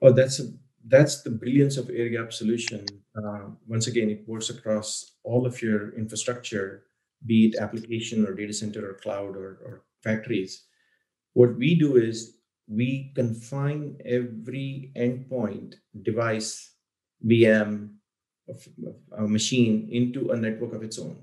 Oh, 0.00 0.12
that's 0.12 0.38
a, 0.38 0.44
that's 0.86 1.22
the 1.22 1.30
brilliance 1.30 1.76
of 1.76 1.90
air 1.90 2.08
gap 2.08 2.32
solution. 2.32 2.86
Uh, 3.16 3.50
once 3.66 3.88
again, 3.88 4.08
it 4.08 4.22
works 4.28 4.48
across 4.48 5.16
all 5.24 5.44
of 5.44 5.60
your 5.60 5.96
infrastructure, 5.98 6.84
be 7.26 7.46
it 7.46 7.60
application 7.60 8.24
or 8.24 8.34
data 8.34 8.52
center 8.52 8.88
or 8.88 8.94
cloud 8.94 9.36
or, 9.36 9.58
or 9.64 9.82
factories. 10.04 10.64
What 11.32 11.56
we 11.56 11.74
do 11.74 11.96
is 11.96 12.37
we 12.68 13.12
confine 13.14 13.96
every 14.04 14.92
endpoint, 14.96 15.74
device, 16.02 16.74
VM, 17.26 17.94
a 19.16 19.26
machine 19.26 19.88
into 19.90 20.30
a 20.30 20.36
network 20.36 20.74
of 20.74 20.82
its 20.82 20.98
own. 20.98 21.18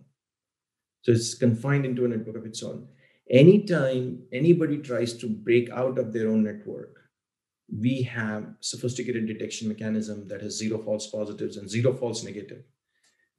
So 1.03 1.11
it's 1.11 1.35
confined 1.35 1.85
into 1.85 2.05
a 2.05 2.07
network 2.07 2.37
of 2.37 2.45
its 2.45 2.63
own. 2.63 2.87
Anytime 3.29 4.23
anybody 4.31 4.77
tries 4.77 5.13
to 5.13 5.29
break 5.29 5.69
out 5.69 5.97
of 5.97 6.13
their 6.13 6.29
own 6.29 6.43
network, 6.43 6.99
we 7.67 8.03
have 8.03 8.53
sophisticated 8.59 9.27
detection 9.27 9.67
mechanism 9.67 10.27
that 10.27 10.41
has 10.41 10.57
zero 10.57 10.77
false 10.79 11.07
positives 11.07 11.57
and 11.57 11.69
zero 11.69 11.93
false 11.93 12.23
negative. 12.23 12.63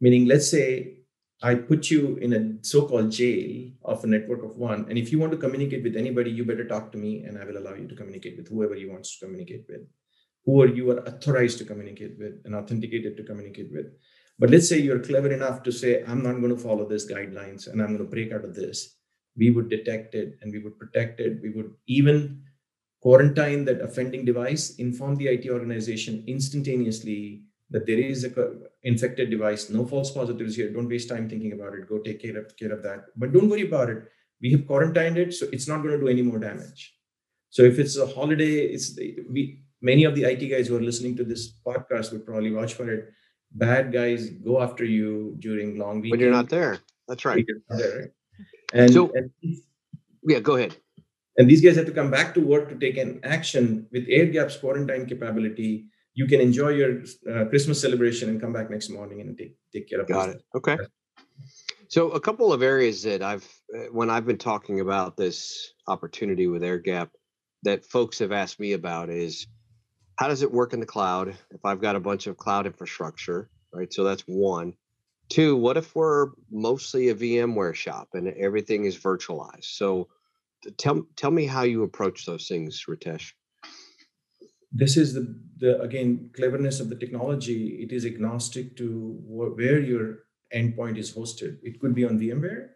Meaning, 0.00 0.26
let's 0.26 0.50
say 0.50 0.98
I 1.42 1.54
put 1.54 1.90
you 1.90 2.16
in 2.16 2.32
a 2.32 2.64
so-called 2.64 3.10
jail 3.10 3.70
of 3.84 4.02
a 4.04 4.06
network 4.06 4.42
of 4.42 4.56
one, 4.56 4.86
and 4.88 4.98
if 4.98 5.12
you 5.12 5.18
want 5.18 5.32
to 5.32 5.38
communicate 5.38 5.82
with 5.82 5.96
anybody, 5.96 6.30
you 6.30 6.44
better 6.44 6.66
talk 6.66 6.92
to 6.92 6.98
me, 6.98 7.24
and 7.24 7.38
I 7.38 7.44
will 7.44 7.58
allow 7.58 7.74
you 7.74 7.86
to 7.88 7.94
communicate 7.94 8.36
with 8.36 8.48
whoever 8.48 8.74
you 8.74 8.90
want 8.90 9.04
to 9.04 9.26
communicate 9.26 9.66
with 9.68 9.82
who 10.46 10.62
are 10.62 10.68
you 10.68 10.90
are 10.92 11.06
authorized 11.08 11.58
to 11.58 11.64
communicate 11.64 12.16
with 12.18 12.40
and 12.44 12.54
authenticated 12.54 13.16
to 13.16 13.24
communicate 13.24 13.70
with. 13.72 13.86
But 14.38 14.50
let's 14.50 14.68
say 14.68 14.78
you're 14.78 15.00
clever 15.00 15.32
enough 15.32 15.62
to 15.64 15.72
say, 15.72 16.04
I'm 16.06 16.22
not 16.22 16.40
going 16.40 16.54
to 16.54 16.62
follow 16.62 16.88
these 16.88 17.10
guidelines 17.10 17.66
and 17.66 17.82
I'm 17.82 17.88
going 17.88 17.98
to 17.98 18.04
break 18.04 18.32
out 18.32 18.44
of 18.44 18.54
this. 18.54 18.96
We 19.36 19.50
would 19.50 19.68
detect 19.68 20.14
it 20.14 20.38
and 20.40 20.52
we 20.52 20.60
would 20.60 20.78
protect 20.78 21.20
it. 21.20 21.40
We 21.42 21.50
would 21.50 21.72
even 21.86 22.42
quarantine 23.02 23.64
that 23.64 23.80
offending 23.80 24.24
device, 24.24 24.76
inform 24.76 25.16
the 25.16 25.28
IT 25.28 25.48
organization 25.50 26.24
instantaneously 26.26 27.42
that 27.70 27.86
there 27.86 27.98
is 27.98 28.24
a 28.24 28.30
infected 28.84 29.30
device, 29.30 29.70
no 29.70 29.84
false 29.84 30.10
positives 30.10 30.54
here. 30.54 30.72
Don't 30.72 30.88
waste 30.88 31.08
time 31.08 31.28
thinking 31.28 31.52
about 31.52 31.74
it. 31.74 31.88
Go 31.88 31.98
take 31.98 32.22
care 32.22 32.36
of, 32.38 32.56
care 32.56 32.72
of 32.72 32.82
that. 32.82 33.06
But 33.16 33.32
don't 33.32 33.48
worry 33.48 33.66
about 33.66 33.90
it. 33.90 34.04
We 34.40 34.52
have 34.52 34.66
quarantined 34.66 35.18
it, 35.18 35.34
so 35.34 35.46
it's 35.52 35.66
not 35.66 35.82
going 35.82 35.94
to 35.94 36.00
do 36.00 36.08
any 36.08 36.22
more 36.22 36.38
damage. 36.38 36.94
So 37.50 37.62
if 37.62 37.78
it's 37.78 37.96
a 37.96 38.06
holiday, 38.06 38.66
it's 38.66 38.98
we 39.30 39.62
many 39.80 40.04
of 40.04 40.14
the 40.14 40.24
IT 40.24 40.48
guys 40.48 40.68
who 40.68 40.76
are 40.76 40.82
listening 40.82 41.16
to 41.16 41.24
this 41.24 41.58
podcast 41.66 42.12
would 42.12 42.26
probably 42.26 42.52
watch 42.52 42.74
for 42.74 42.90
it. 42.90 43.08
Bad 43.52 43.92
guys 43.92 44.28
go 44.28 44.60
after 44.60 44.84
you 44.84 45.36
during 45.38 45.78
long 45.78 46.00
weekends. 46.00 46.10
When 46.10 46.20
you're 46.20 46.30
not 46.30 46.48
there. 46.48 46.78
That's 47.08 47.24
right. 47.24 47.46
There, 47.70 47.98
right? 47.98 48.08
And, 48.74 48.92
so, 48.92 49.10
and 49.14 49.30
yeah, 50.24 50.40
go 50.40 50.56
ahead. 50.56 50.76
And 51.38 51.48
these 51.48 51.60
guys 51.60 51.76
have 51.76 51.86
to 51.86 51.92
come 51.92 52.10
back 52.10 52.34
to 52.34 52.40
work 52.40 52.68
to 52.68 52.76
take 52.76 52.96
an 52.96 53.20
action 53.22 53.86
with 53.92 54.06
air 54.08 54.26
gaps 54.26 54.56
quarantine 54.56 55.06
capability. 55.06 55.86
You 56.16 56.26
can 56.26 56.40
enjoy 56.40 56.70
your 56.70 57.02
uh, 57.30 57.44
Christmas 57.44 57.80
celebration 57.80 58.30
and 58.30 58.40
come 58.40 58.52
back 58.52 58.70
next 58.70 58.88
morning 58.88 59.20
and 59.20 59.36
take 59.36 59.54
take 59.72 59.88
care 59.88 60.00
of. 60.00 60.08
Got 60.08 60.30
it. 60.30 60.42
Okay. 60.56 60.76
So 61.88 62.10
a 62.10 62.20
couple 62.20 62.52
of 62.54 62.62
areas 62.62 63.02
that 63.02 63.22
I've 63.22 63.46
uh, 63.76 63.88
when 63.92 64.08
I've 64.08 64.26
been 64.26 64.38
talking 64.38 64.80
about 64.80 65.16
this 65.16 65.72
opportunity 65.86 66.46
with 66.46 66.64
air 66.64 66.78
gap 66.78 67.10
that 67.62 67.84
folks 67.84 68.18
have 68.20 68.32
asked 68.32 68.58
me 68.58 68.72
about 68.72 69.10
is 69.10 69.46
how 70.16 70.28
does 70.28 70.42
it 70.42 70.50
work 70.50 70.72
in 70.72 70.80
the 70.80 70.86
cloud 70.86 71.36
if 71.50 71.64
I've 71.64 71.82
got 71.82 71.96
a 71.96 72.00
bunch 72.00 72.26
of 72.26 72.38
cloud 72.38 72.64
infrastructure, 72.64 73.50
right? 73.72 73.92
So 73.92 74.02
that's 74.02 74.22
one. 74.22 74.72
Two, 75.28 75.54
what 75.56 75.76
if 75.76 75.94
we're 75.94 76.30
mostly 76.50 77.10
a 77.10 77.14
VMware 77.14 77.74
shop 77.74 78.08
and 78.14 78.28
everything 78.28 78.86
is 78.86 78.96
virtualized? 78.96 79.64
So 79.64 80.08
tell 80.78 81.06
tell 81.16 81.30
me 81.30 81.44
how 81.44 81.62
you 81.62 81.82
approach 81.82 82.24
those 82.24 82.48
things, 82.48 82.84
Ritesh. 82.88 83.32
This 84.72 84.96
is 84.96 85.14
the, 85.14 85.38
the 85.58 85.80
again 85.80 86.30
cleverness 86.34 86.80
of 86.80 86.88
the 86.88 86.96
technology. 86.96 87.82
It 87.82 87.92
is 87.92 88.04
agnostic 88.04 88.76
to 88.76 89.18
where 89.24 89.80
your 89.80 90.26
endpoint 90.54 90.98
is 90.98 91.14
hosted. 91.14 91.58
It 91.62 91.80
could 91.80 91.94
be 91.94 92.04
on 92.04 92.18
VMware, 92.18 92.68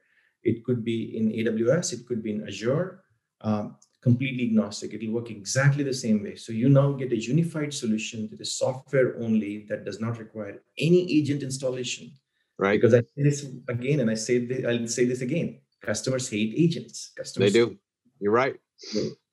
it 0.43 0.65
could 0.65 0.85
be 0.85 1.17
in 1.17 1.31
AWS, 1.33 1.93
it 1.93 2.07
could 2.07 2.23
be 2.23 2.33
in 2.33 2.47
Azure. 2.47 3.03
Um, 3.43 3.77
completely 4.03 4.47
agnostic. 4.47 4.95
It'll 4.95 5.13
work 5.13 5.31
exactly 5.31 5.85
the 5.85 5.95
same 5.95 6.23
way. 6.23 6.37
So 6.37 6.53
you 6.53 6.69
now 6.69 6.93
get 6.93 7.13
a 7.13 7.17
unified 7.17 7.73
solution 7.73 8.29
that 8.31 8.41
is 8.41 8.57
software 8.57 9.17
only 9.21 9.67
that 9.69 9.85
does 9.85 10.01
not 10.01 10.19
require 10.19 10.63
any 10.79 11.03
agent 11.19 11.43
installation. 11.43 12.13
Right. 12.59 12.81
Because 12.81 12.95
I 12.95 13.01
say 13.01 13.23
this 13.23 13.47
again, 13.69 14.01
and 14.01 14.11
I 14.11 14.15
say 14.15 14.45
this, 14.47 14.65
I'll 14.67 14.87
say 14.87 15.05
this 15.05 15.21
again. 15.21 15.61
Customers 15.83 16.29
hate 16.29 16.55
agents. 16.57 17.13
Customers 17.17 17.53
they 17.53 17.59
do. 17.59 17.77
You're 18.21 18.33
right. 18.33 18.57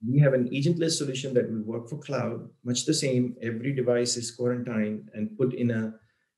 We 0.05 0.19
have 0.19 0.33
an 0.33 0.49
agentless 0.49 0.97
solution 0.97 1.33
that 1.33 1.49
will 1.51 1.63
work 1.63 1.89
for 1.89 1.97
cloud, 1.97 2.49
much 2.63 2.85
the 2.85 2.93
same. 2.93 3.35
Every 3.41 3.73
device 3.73 4.17
is 4.17 4.31
quarantined 4.31 5.09
and 5.13 5.37
put 5.37 5.53
in 5.53 5.71
a 5.71 5.93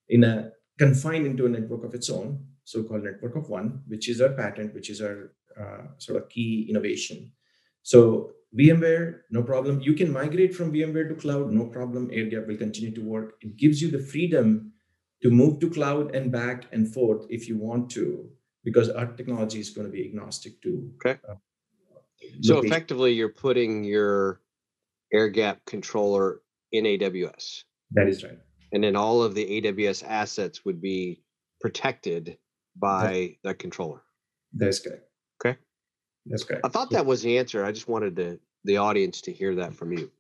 in 0.10 0.24
a 0.24 0.52
confined 0.78 1.26
into 1.26 1.46
a 1.46 1.50
network 1.50 1.84
of 1.84 1.94
its 1.94 2.10
own, 2.10 2.46
so-called 2.64 3.04
network 3.04 3.36
of 3.36 3.50
one, 3.50 3.82
which 3.88 4.10
is 4.10 4.22
our 4.22 4.30
patent, 4.30 4.74
which 4.74 4.90
is 4.90 5.02
our 5.02 5.34
uh, 5.60 5.84
sort 5.98 6.22
of 6.22 6.30
key 6.30 6.68
innovation 6.70 7.32
so 7.84 8.32
VMware, 8.58 9.22
no 9.30 9.44
problem. 9.44 9.82
You 9.82 9.94
can 9.94 10.12
migrate 10.12 10.56
from 10.56 10.72
VMware 10.72 11.10
to 11.10 11.16
cloud, 11.16 11.52
no 11.52 11.66
problem. 11.66 12.10
AirGap 12.10 12.48
will 12.48 12.58
continue 12.58 12.94
to 12.94 13.02
work. 13.02 13.34
It 13.42 13.58
gives 13.58 13.82
you 13.82 13.92
the 13.92 14.00
freedom 14.00 14.74
to 15.22 15.30
move 15.30 15.60
to 15.60 15.70
cloud 15.70 16.16
and 16.16 16.32
back 16.32 16.66
and 16.72 16.92
forth 16.92 17.26
if 17.30 17.48
you 17.48 17.58
want 17.58 17.90
to, 17.92 18.30
because 18.64 18.90
our 18.90 19.08
technology 19.08 19.60
is 19.60 19.70
going 19.70 19.88
to 19.88 19.92
be 19.92 20.06
agnostic 20.06 20.62
to. 20.64 20.92
Okay. 20.96 21.20
Uh, 21.28 21.36
so 22.42 22.60
effectively, 22.60 23.14
you're 23.14 23.30
putting 23.30 23.84
your 23.84 24.42
air 25.14 25.30
gap 25.30 25.62
controller 25.66 26.42
in 26.72 26.86
AWS. 26.86 27.64
That 27.92 28.08
is 28.08 28.24
right. 28.24 28.38
And 28.72 28.84
then 28.84 28.96
all 28.96 29.24
of 29.24 29.34
the 29.34 29.62
AWS 29.62 30.04
assets 30.08 30.64
would 30.66 30.82
be 30.82 31.24
protected 31.60 32.38
by 32.76 33.38
that 33.44 33.60
controller. 33.60 34.02
That's 34.54 34.80
correct. 34.80 35.04
Okay. 35.44 35.58
That's 36.26 36.44
correct. 36.44 36.66
I 36.66 36.70
thought 36.70 36.92
that 36.92 37.06
was 37.06 37.22
the 37.22 37.38
answer. 37.38 37.66
I 37.66 37.72
just 37.72 37.88
wanted 37.88 38.16
the 38.16 38.40
the 38.66 38.78
audience 38.78 39.22
to 39.22 39.32
hear 39.32 39.56
that 39.56 39.74
from 39.74 39.94
you. 39.94 40.12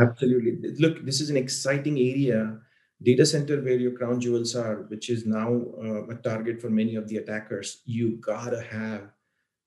Absolutely. 0.00 0.58
Look, 0.78 1.04
this 1.04 1.20
is 1.20 1.30
an 1.30 1.36
exciting 1.36 1.96
area, 1.98 2.58
data 3.02 3.24
center 3.24 3.60
where 3.62 3.76
your 3.76 3.92
crown 3.92 4.20
jewels 4.20 4.54
are, 4.56 4.86
which 4.88 5.10
is 5.10 5.26
now 5.26 5.62
uh, 5.82 6.06
a 6.08 6.14
target 6.16 6.60
for 6.60 6.70
many 6.70 6.96
of 6.96 7.08
the 7.08 7.16
attackers. 7.16 7.82
You 7.84 8.16
gotta 8.20 8.60
have 8.60 9.12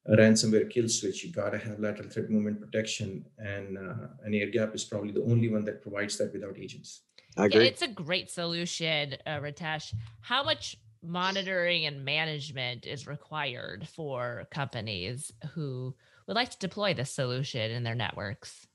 a 0.05 0.15
ransomware 0.15 0.69
kill 0.69 0.89
switch. 0.89 1.23
You 1.23 1.31
gotta 1.31 1.57
have 1.57 1.79
lateral 1.79 2.09
threat 2.09 2.29
movement 2.29 2.59
protection, 2.59 3.25
and 3.37 3.77
uh, 3.77 4.07
an 4.23 4.33
air 4.33 4.49
gap 4.49 4.73
is 4.75 4.83
probably 4.83 5.11
the 5.11 5.23
only 5.23 5.49
one 5.49 5.63
that 5.65 5.81
provides 5.81 6.17
that 6.17 6.33
without 6.33 6.57
agents. 6.57 7.03
I 7.37 7.45
agree. 7.45 7.63
Yeah, 7.63 7.67
it's 7.69 7.81
a 7.81 7.87
great 7.87 8.29
solution, 8.29 9.15
uh, 9.25 9.39
Ritesh. 9.39 9.93
How 10.21 10.43
much 10.43 10.77
monitoring 11.03 11.85
and 11.85 12.05
management 12.05 12.85
is 12.85 13.07
required 13.07 13.87
for 13.87 14.47
companies 14.51 15.31
who 15.53 15.95
would 16.27 16.35
like 16.35 16.51
to 16.51 16.57
deploy 16.59 16.93
this 16.93 17.11
solution 17.11 17.71
in 17.71 17.83
their 17.83 17.95
networks? 17.95 18.67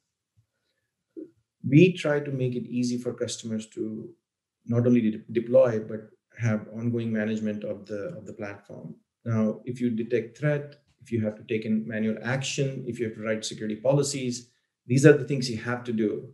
We 1.69 1.93
try 1.93 2.21
to 2.21 2.31
make 2.31 2.55
it 2.55 2.67
easy 2.69 2.99
for 2.99 3.13
customers 3.13 3.67
to 3.71 4.09
not 4.67 4.87
only 4.87 5.01
de- 5.11 5.25
deploy 5.33 5.81
but 5.81 6.11
have 6.39 6.69
ongoing 6.73 7.13
management 7.13 7.65
of 7.65 7.87
the 7.87 8.15
of 8.17 8.27
the 8.27 8.33
platform. 8.33 8.97
Now, 9.25 9.61
if 9.65 9.81
you 9.81 9.91
detect 9.91 10.39
threat, 10.39 10.77
if 11.07 11.13
you 11.13 11.25
have 11.25 11.37
to 11.37 11.45
take 11.45 11.65
in 11.65 11.87
manual 11.87 12.19
action, 12.25 12.85
if 12.89 12.99
you 12.99 13.07
have 13.07 13.15
to 13.15 13.23
write 13.23 13.45
security 13.45 13.77
policies, 13.77 14.51
these 14.89 15.07
are 15.07 15.17
the 15.17 15.25
things 15.25 15.49
you 15.49 15.59
have 15.59 15.85
to 15.85 15.93
do. 15.93 16.29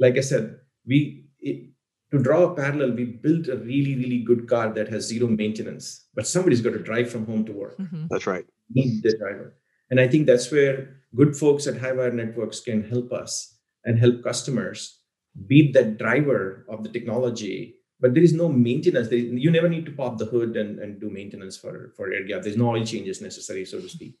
Like 0.00 0.18
I 0.18 0.20
said, 0.22 0.58
we 0.84 1.26
it, 1.38 1.68
to 2.10 2.18
draw 2.18 2.42
a 2.42 2.54
parallel, 2.54 2.96
we 2.96 3.04
built 3.04 3.46
a 3.46 3.56
really, 3.56 3.94
really 3.94 4.18
good 4.18 4.48
car 4.48 4.72
that 4.72 4.88
has 4.88 5.06
zero 5.06 5.28
maintenance, 5.28 6.06
but 6.16 6.26
somebody's 6.26 6.60
got 6.60 6.72
to 6.72 6.82
drive 6.82 7.10
from 7.10 7.26
home 7.26 7.44
to 7.44 7.52
work. 7.52 7.78
Mm-hmm. 7.78 8.06
That's 8.10 8.26
right. 8.26 8.44
Need 8.74 9.04
the 9.04 9.16
driver. 9.16 9.54
And 9.90 10.00
I 10.00 10.08
think 10.08 10.26
that's 10.26 10.50
where 10.50 10.96
good 11.14 11.36
folks 11.36 11.68
at 11.68 11.74
Highwire 11.74 12.12
Networks 12.12 12.60
can 12.60 12.82
help 12.82 13.12
us 13.12 13.58
and 13.84 13.98
help 13.98 14.24
customers 14.24 14.98
beat 15.46 15.74
that 15.74 15.96
driver 15.96 16.66
of 16.68 16.82
the 16.82 16.90
technology. 16.90 17.76
But 18.02 18.14
there 18.14 18.22
is 18.22 18.32
no 18.32 18.48
maintenance. 18.48 19.08
There, 19.08 19.18
you 19.18 19.50
never 19.50 19.68
need 19.68 19.86
to 19.86 19.92
pop 19.92 20.18
the 20.18 20.24
hood 20.24 20.56
and, 20.56 20.80
and 20.80 21.00
do 21.00 21.08
maintenance 21.08 21.56
for, 21.56 21.92
for 21.96 22.12
air 22.12 22.24
gap. 22.24 22.42
There's 22.42 22.56
no 22.56 22.70
oil 22.70 22.84
changes 22.84 23.22
necessary, 23.22 23.64
so 23.64 23.80
to 23.80 23.88
speak. 23.88 24.18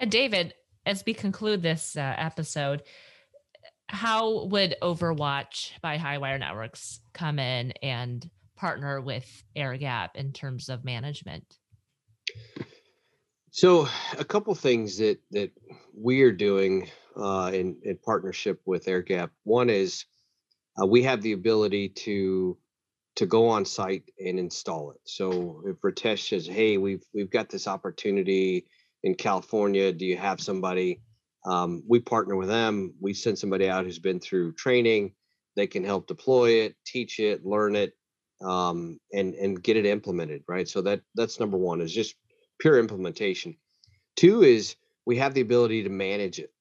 And 0.00 0.10
David, 0.10 0.52
as 0.84 1.04
we 1.06 1.14
conclude 1.14 1.62
this 1.62 1.96
uh, 1.96 2.14
episode, 2.18 2.82
how 3.88 4.46
would 4.46 4.74
Overwatch 4.82 5.80
by 5.80 5.96
Highwire 5.96 6.40
Networks 6.40 7.00
come 7.12 7.38
in 7.38 7.72
and 7.82 8.28
partner 8.56 9.00
with 9.00 9.44
AirGap 9.56 10.16
in 10.16 10.32
terms 10.32 10.68
of 10.68 10.84
management? 10.84 11.44
So, 13.52 13.86
a 14.18 14.24
couple 14.24 14.54
things 14.54 14.96
that 14.98 15.20
that 15.30 15.52
we're 15.94 16.32
doing 16.32 16.88
uh, 17.16 17.50
in 17.52 17.76
in 17.82 17.98
partnership 17.98 18.60
with 18.64 18.86
AirGap. 18.86 19.28
One 19.44 19.68
is 19.68 20.06
uh, 20.80 20.86
we 20.86 21.02
have 21.02 21.20
the 21.20 21.32
ability 21.32 21.90
to 21.90 22.56
to 23.16 23.26
go 23.26 23.48
on 23.48 23.64
site 23.64 24.10
and 24.18 24.38
install 24.38 24.92
it. 24.92 25.00
So, 25.04 25.62
if 25.66 25.80
Ritesh 25.80 26.28
says, 26.28 26.46
"Hey, 26.46 26.78
we've 26.78 27.04
we've 27.14 27.30
got 27.30 27.48
this 27.50 27.68
opportunity 27.68 28.66
in 29.02 29.14
California. 29.14 29.92
Do 29.92 30.06
you 30.06 30.16
have 30.16 30.40
somebody?" 30.40 31.00
Um, 31.44 31.82
we 31.88 32.00
partner 32.00 32.36
with 32.36 32.48
them. 32.48 32.94
We 33.00 33.14
send 33.14 33.38
somebody 33.38 33.68
out 33.68 33.84
who's 33.84 33.98
been 33.98 34.20
through 34.20 34.54
training. 34.54 35.14
They 35.56 35.66
can 35.66 35.84
help 35.84 36.06
deploy 36.06 36.62
it, 36.62 36.76
teach 36.86 37.18
it, 37.18 37.44
learn 37.44 37.76
it, 37.76 37.92
um, 38.42 38.98
and 39.12 39.34
and 39.34 39.62
get 39.62 39.76
it 39.76 39.86
implemented. 39.86 40.44
Right. 40.48 40.68
So 40.68 40.82
that 40.82 41.02
that's 41.14 41.40
number 41.40 41.58
one 41.58 41.80
is 41.80 41.92
just 41.92 42.14
pure 42.60 42.78
implementation. 42.78 43.56
Two 44.16 44.42
is 44.42 44.76
we 45.04 45.16
have 45.18 45.34
the 45.34 45.40
ability 45.40 45.82
to 45.82 45.90
manage 45.90 46.38
it. 46.38 46.52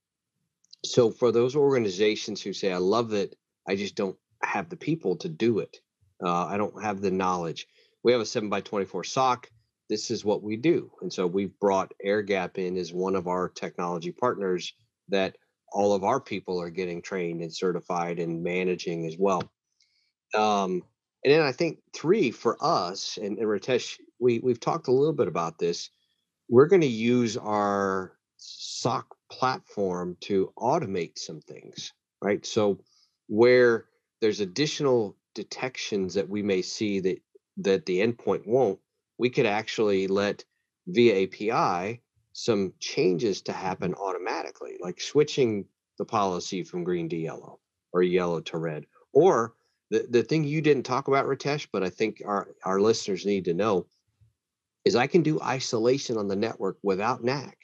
So 0.84 1.12
for 1.12 1.32
those 1.32 1.56
organizations 1.56 2.42
who 2.42 2.54
say, 2.54 2.72
"I 2.74 2.78
love 2.78 3.14
it," 3.14 3.38
I 3.68 3.76
just 3.76 3.96
don't 3.96 4.18
have 4.42 4.70
the 4.70 4.78
people 4.78 5.16
to 5.18 5.30
do 5.30 5.60
it. 5.60 5.80
Uh, 6.24 6.46
I 6.46 6.58
don't 6.58 6.82
have 6.82 7.02
the 7.02 7.12
knowledge. 7.12 7.68
We 8.04 8.12
have 8.12 8.22
a 8.22 8.26
seven 8.26 8.50
by 8.50 8.62
twenty-four 8.62 9.04
SOC 9.04 9.50
this 9.92 10.10
is 10.10 10.24
what 10.24 10.42
we 10.42 10.56
do. 10.56 10.90
And 11.02 11.12
so 11.12 11.28
we've 11.28 11.60
brought 11.60 11.92
AirGap 12.04 12.58
in 12.58 12.78
as 12.78 12.94
one 12.94 13.14
of 13.14 13.28
our 13.28 13.50
technology 13.50 14.14
partners 14.14 14.74
that 15.10 15.36
all 15.74 15.94
of 15.94 16.06
our 16.06 16.22
people 16.22 16.62
are 16.62 16.70
getting 16.70 17.02
trained 17.02 17.42
and 17.42 17.54
certified 17.54 18.18
and 18.18 18.42
managing 18.42 19.06
as 19.06 19.18
well. 19.20 19.44
Um, 20.34 20.84
and 21.26 21.34
then 21.34 21.42
I 21.42 21.52
think 21.52 21.80
three 21.94 22.32
for 22.32 22.58
us, 22.62 23.20
and, 23.22 23.38
and 23.38 23.46
Ritesh, 23.46 23.98
we, 24.18 24.40
we've 24.40 24.62
talked 24.62 24.88
a 24.88 24.94
little 24.94 25.12
bit 25.12 25.28
about 25.28 25.60
this. 25.60 25.90
We're 26.48 26.68
going 26.68 26.84
to 26.84 26.88
use 26.88 27.36
our 27.36 28.14
SOC 28.38 29.14
platform 29.30 30.16
to 30.22 30.54
automate 30.58 31.18
some 31.18 31.42
things, 31.42 31.92
right? 32.22 32.46
So 32.46 32.80
where 33.28 33.88
there's 34.22 34.40
additional 34.40 35.18
detections 35.34 36.14
that 36.14 36.30
we 36.30 36.42
may 36.42 36.62
see 36.62 37.00
that 37.02 37.22
that 37.58 37.86
the 37.86 38.00
endpoint 38.00 38.48
won't, 38.48 38.80
we 39.18 39.30
could 39.30 39.46
actually 39.46 40.08
let 40.08 40.44
via 40.88 41.24
API 41.24 42.02
some 42.34 42.74
changes 42.80 43.42
to 43.42 43.52
happen 43.52 43.94
automatically, 43.96 44.78
like 44.82 45.02
switching 45.02 45.66
the 45.98 46.06
policy 46.06 46.64
from 46.64 46.84
green 46.84 47.10
to 47.10 47.18
yellow 47.18 47.60
or 47.94 48.02
yellow 48.02 48.40
to 48.40 48.58
red. 48.58 48.86
Or 49.14 49.54
the, 49.90 50.08
the 50.10 50.24
thing 50.24 50.44
you 50.44 50.62
didn't 50.62 50.84
talk 50.84 51.08
about, 51.08 51.26
Ritesh, 51.26 51.68
but 51.72 51.84
I 51.84 51.90
think 51.90 52.22
our, 52.26 52.48
our 52.64 52.80
listeners 52.80 53.26
need 53.26 53.46
to 53.46 53.54
know 53.54 53.86
is 54.86 54.96
I 54.96 55.08
can 55.08 55.22
do 55.22 55.42
isolation 55.42 56.18
on 56.18 56.28
the 56.28 56.36
network 56.36 56.78
without 56.82 57.24
NAC, 57.24 57.58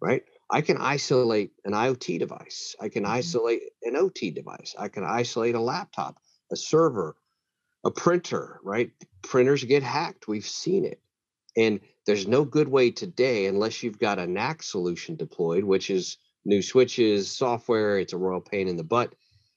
right? 0.00 0.22
I 0.50 0.60
can 0.60 0.76
isolate 0.76 1.52
an 1.64 1.72
IoT 1.72 2.18
device. 2.18 2.76
I 2.80 2.88
can 2.88 3.04
mm-hmm. 3.04 3.12
isolate 3.12 3.62
an 3.82 3.96
OT 3.96 4.30
device. 4.30 4.74
I 4.78 4.88
can 4.88 5.04
isolate 5.04 5.54
a 5.54 5.60
laptop, 5.60 6.18
a 6.52 6.56
server, 6.56 7.16
a 7.84 7.90
printer, 7.90 8.60
right? 8.62 8.90
Printers 9.22 9.64
get 9.64 9.82
hacked. 9.82 10.28
We've 10.28 10.46
seen 10.46 10.84
it. 10.84 11.00
And 11.56 11.80
there's 12.06 12.26
no 12.26 12.44
good 12.44 12.68
way 12.68 12.90
today, 12.90 13.46
unless 13.46 13.82
you've 13.82 13.98
got 13.98 14.18
a 14.18 14.26
NAC 14.26 14.62
solution 14.62 15.16
deployed, 15.16 15.64
which 15.64 15.90
is 15.90 16.18
new 16.44 16.62
switches, 16.62 17.30
software, 17.30 17.98
it's 17.98 18.12
a 18.12 18.18
royal 18.18 18.40
pain 18.40 18.68
in 18.68 18.76
the 18.76 18.84
butt. 18.84 19.14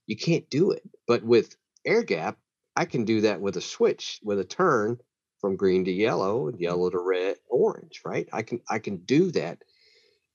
You 0.07 0.17
can't 0.17 0.49
do 0.49 0.71
it. 0.71 0.83
But 1.07 1.23
with 1.23 1.55
air 1.85 2.03
gap, 2.03 2.37
I 2.75 2.85
can 2.85 3.05
do 3.05 3.21
that 3.21 3.41
with 3.41 3.57
a 3.57 3.61
switch, 3.61 4.19
with 4.23 4.39
a 4.39 4.43
turn 4.43 4.97
from 5.39 5.55
green 5.55 5.85
to 5.85 5.91
yellow 5.91 6.47
and 6.47 6.59
yellow 6.59 6.89
to 6.89 6.99
red, 6.99 7.35
orange, 7.49 8.01
right? 8.05 8.27
I 8.33 8.41
can 8.41 8.61
I 8.69 8.79
can 8.79 8.97
do 8.97 9.31
that. 9.31 9.59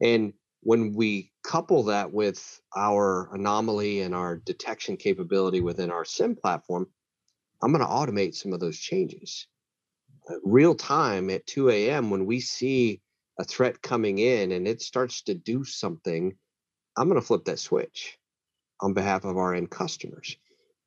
And 0.00 0.34
when 0.60 0.94
we 0.94 1.32
couple 1.48 1.84
that 1.84 2.12
with 2.12 2.60
our 2.76 3.34
anomaly 3.34 4.02
and 4.02 4.14
our 4.14 4.36
detection 4.36 4.98
capability 4.98 5.62
within 5.62 5.90
our 5.90 6.04
SIEM 6.04 6.36
platform, 6.36 6.86
I'm 7.62 7.72
going 7.72 7.84
to 7.84 7.90
automate 7.90 8.34
some 8.34 8.52
of 8.52 8.60
those 8.60 8.78
changes. 8.78 9.46
Uh, 10.30 10.34
real 10.44 10.74
time 10.74 11.30
at 11.30 11.46
2 11.46 11.70
a.m., 11.70 12.10
when 12.10 12.26
we 12.26 12.40
see 12.40 13.00
a 13.40 13.44
threat 13.44 13.80
coming 13.80 14.18
in 14.18 14.52
and 14.52 14.68
it 14.68 14.82
starts 14.82 15.22
to 15.22 15.34
do 15.34 15.64
something, 15.64 16.36
I'm 16.98 17.08
going 17.08 17.18
to 17.18 17.26
flip 17.26 17.46
that 17.46 17.58
switch 17.58 18.18
on 18.82 18.92
behalf 18.92 19.24
of 19.24 19.38
our 19.38 19.54
end 19.54 19.70
customers 19.70 20.36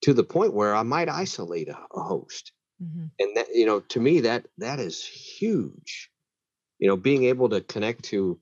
to 0.04 0.14
the 0.14 0.24
point 0.24 0.54
where 0.54 0.76
I 0.76 0.84
might 0.84 1.10
isolate 1.10 1.70
a, 1.70 1.80
a 1.96 2.04
host. 2.04 2.52
Mm-hmm. 2.82 3.06
And 3.20 3.38
that, 3.38 3.48
you 3.52 3.66
know, 3.66 3.80
to 3.80 4.00
me, 4.00 4.22
that 4.22 4.46
that 4.60 4.80
is 4.80 5.04
huge. 5.04 6.12
You 6.78 6.88
know, 6.88 6.98
being 6.98 7.24
able 7.24 7.50
to 7.50 7.62
connect 7.62 8.04
to 8.06 8.40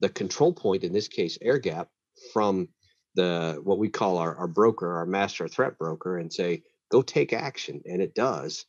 the 0.00 0.08
control 0.08 0.52
point, 0.52 0.84
in 0.84 0.92
this 0.92 1.08
case, 1.08 1.38
air 1.42 1.58
gap, 1.58 1.88
from 2.32 2.68
the 3.14 3.60
what 3.62 3.78
we 3.78 3.88
call 3.88 4.18
our, 4.18 4.36
our 4.36 4.48
broker, 4.48 4.96
our 4.96 5.06
master 5.06 5.48
threat 5.48 5.78
broker, 5.78 6.18
and 6.18 6.32
say, 6.32 6.62
go 6.90 7.02
take 7.02 7.32
action 7.32 7.82
and 7.86 8.00
it 8.00 8.14
does 8.14 8.66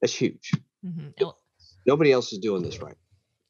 that's 0.00 0.14
huge 0.14 0.52
mm-hmm. 0.84 1.28
nobody 1.86 2.12
else 2.12 2.32
is 2.32 2.38
doing 2.38 2.62
this 2.62 2.80
right 2.80 2.96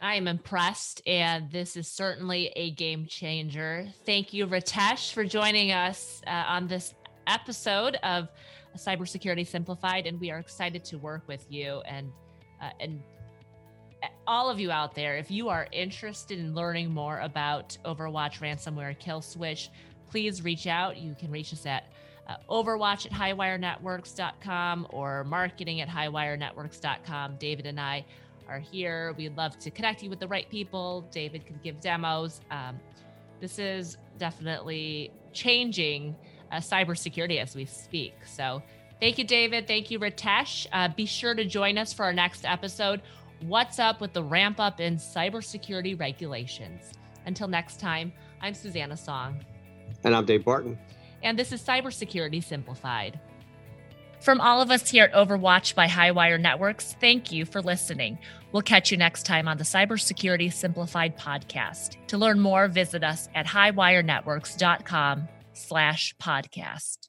I 0.00 0.14
am 0.14 0.28
impressed, 0.28 1.02
and 1.08 1.50
this 1.50 1.76
is 1.76 1.88
certainly 1.88 2.52
a 2.54 2.70
game 2.70 3.06
changer. 3.08 3.88
Thank 4.06 4.32
you, 4.32 4.46
Ritesh, 4.46 5.12
for 5.12 5.24
joining 5.24 5.72
us 5.72 6.22
uh, 6.24 6.44
on 6.46 6.68
this 6.68 6.94
episode 7.26 7.96
of 8.04 8.28
Cybersecurity 8.76 9.44
Simplified, 9.44 10.06
and 10.06 10.20
we 10.20 10.30
are 10.30 10.38
excited 10.38 10.84
to 10.84 10.98
work 10.98 11.26
with 11.26 11.44
you 11.50 11.80
and 11.84 12.12
uh, 12.62 12.70
and 12.78 13.02
all 14.28 14.50
of 14.50 14.60
you 14.60 14.70
out 14.70 14.94
there. 14.94 15.16
If 15.16 15.30
you 15.30 15.48
are 15.48 15.66
interested 15.72 16.38
in 16.38 16.54
learning 16.54 16.92
more 16.92 17.18
about 17.20 17.76
Overwatch 17.84 18.40
ransomware 18.40 18.96
kill 18.98 19.22
switch, 19.22 19.70
please 20.10 20.44
reach 20.44 20.66
out. 20.66 20.98
You 20.98 21.16
can 21.18 21.30
reach 21.30 21.52
us 21.54 21.64
at 21.64 21.84
uh, 22.28 22.36
Overwatch 22.48 23.06
at 23.06 23.12
highwirenetworks.com 23.12 24.86
or 24.90 25.24
marketing 25.24 25.80
at 25.80 25.88
highwirenetworks.com. 25.88 27.36
David 27.38 27.66
and 27.66 27.80
I 27.80 28.04
are 28.48 28.58
here. 28.58 29.14
We'd 29.16 29.34
love 29.34 29.58
to 29.60 29.70
connect 29.70 30.02
you 30.02 30.10
with 30.10 30.20
the 30.20 30.28
right 30.28 30.48
people. 30.50 31.08
David 31.10 31.46
can 31.46 31.58
give 31.64 31.80
demos. 31.80 32.42
Um, 32.50 32.78
this 33.40 33.58
is 33.58 33.96
definitely 34.18 35.10
changing 35.32 36.14
uh, 36.52 36.56
cybersecurity 36.56 37.40
as 37.40 37.54
we 37.54 37.64
speak. 37.64 38.14
So, 38.26 38.62
thank 39.00 39.16
you, 39.16 39.24
David. 39.24 39.66
Thank 39.66 39.90
you, 39.90 39.98
Ritesh. 39.98 40.66
Uh, 40.70 40.88
be 40.88 41.06
sure 41.06 41.34
to 41.34 41.46
join 41.46 41.78
us 41.78 41.94
for 41.94 42.04
our 42.04 42.12
next 42.12 42.44
episode. 42.44 43.00
What's 43.42 43.78
up 43.78 44.00
with 44.00 44.12
the 44.12 44.22
ramp 44.22 44.60
up 44.60 44.80
in 44.80 44.96
cybersecurity 44.96 45.98
regulations? 45.98 46.92
Until 47.26 47.48
next 47.48 47.80
time, 47.80 48.12
I'm 48.40 48.54
Susanna 48.54 48.96
Song. 48.96 49.44
And 50.04 50.14
I'm 50.14 50.24
Dave 50.24 50.44
Barton 50.44 50.78
and 51.22 51.38
this 51.38 51.52
is 51.52 51.62
Cybersecurity 51.62 52.42
Simplified. 52.42 53.18
From 54.20 54.40
all 54.40 54.60
of 54.60 54.70
us 54.70 54.90
here 54.90 55.04
at 55.04 55.12
Overwatch 55.12 55.74
by 55.74 55.86
Highwire 55.86 56.40
Networks, 56.40 56.96
thank 57.00 57.30
you 57.30 57.44
for 57.44 57.62
listening. 57.62 58.18
We'll 58.50 58.62
catch 58.62 58.90
you 58.90 58.96
next 58.96 59.24
time 59.24 59.46
on 59.46 59.58
the 59.58 59.64
Cybersecurity 59.64 60.52
Simplified 60.52 61.16
podcast. 61.16 61.96
To 62.08 62.18
learn 62.18 62.40
more, 62.40 62.66
visit 62.66 63.04
us 63.04 63.28
at 63.34 63.46
highwirenetworks.com 63.46 65.28
slash 65.52 66.16
podcast. 66.20 67.08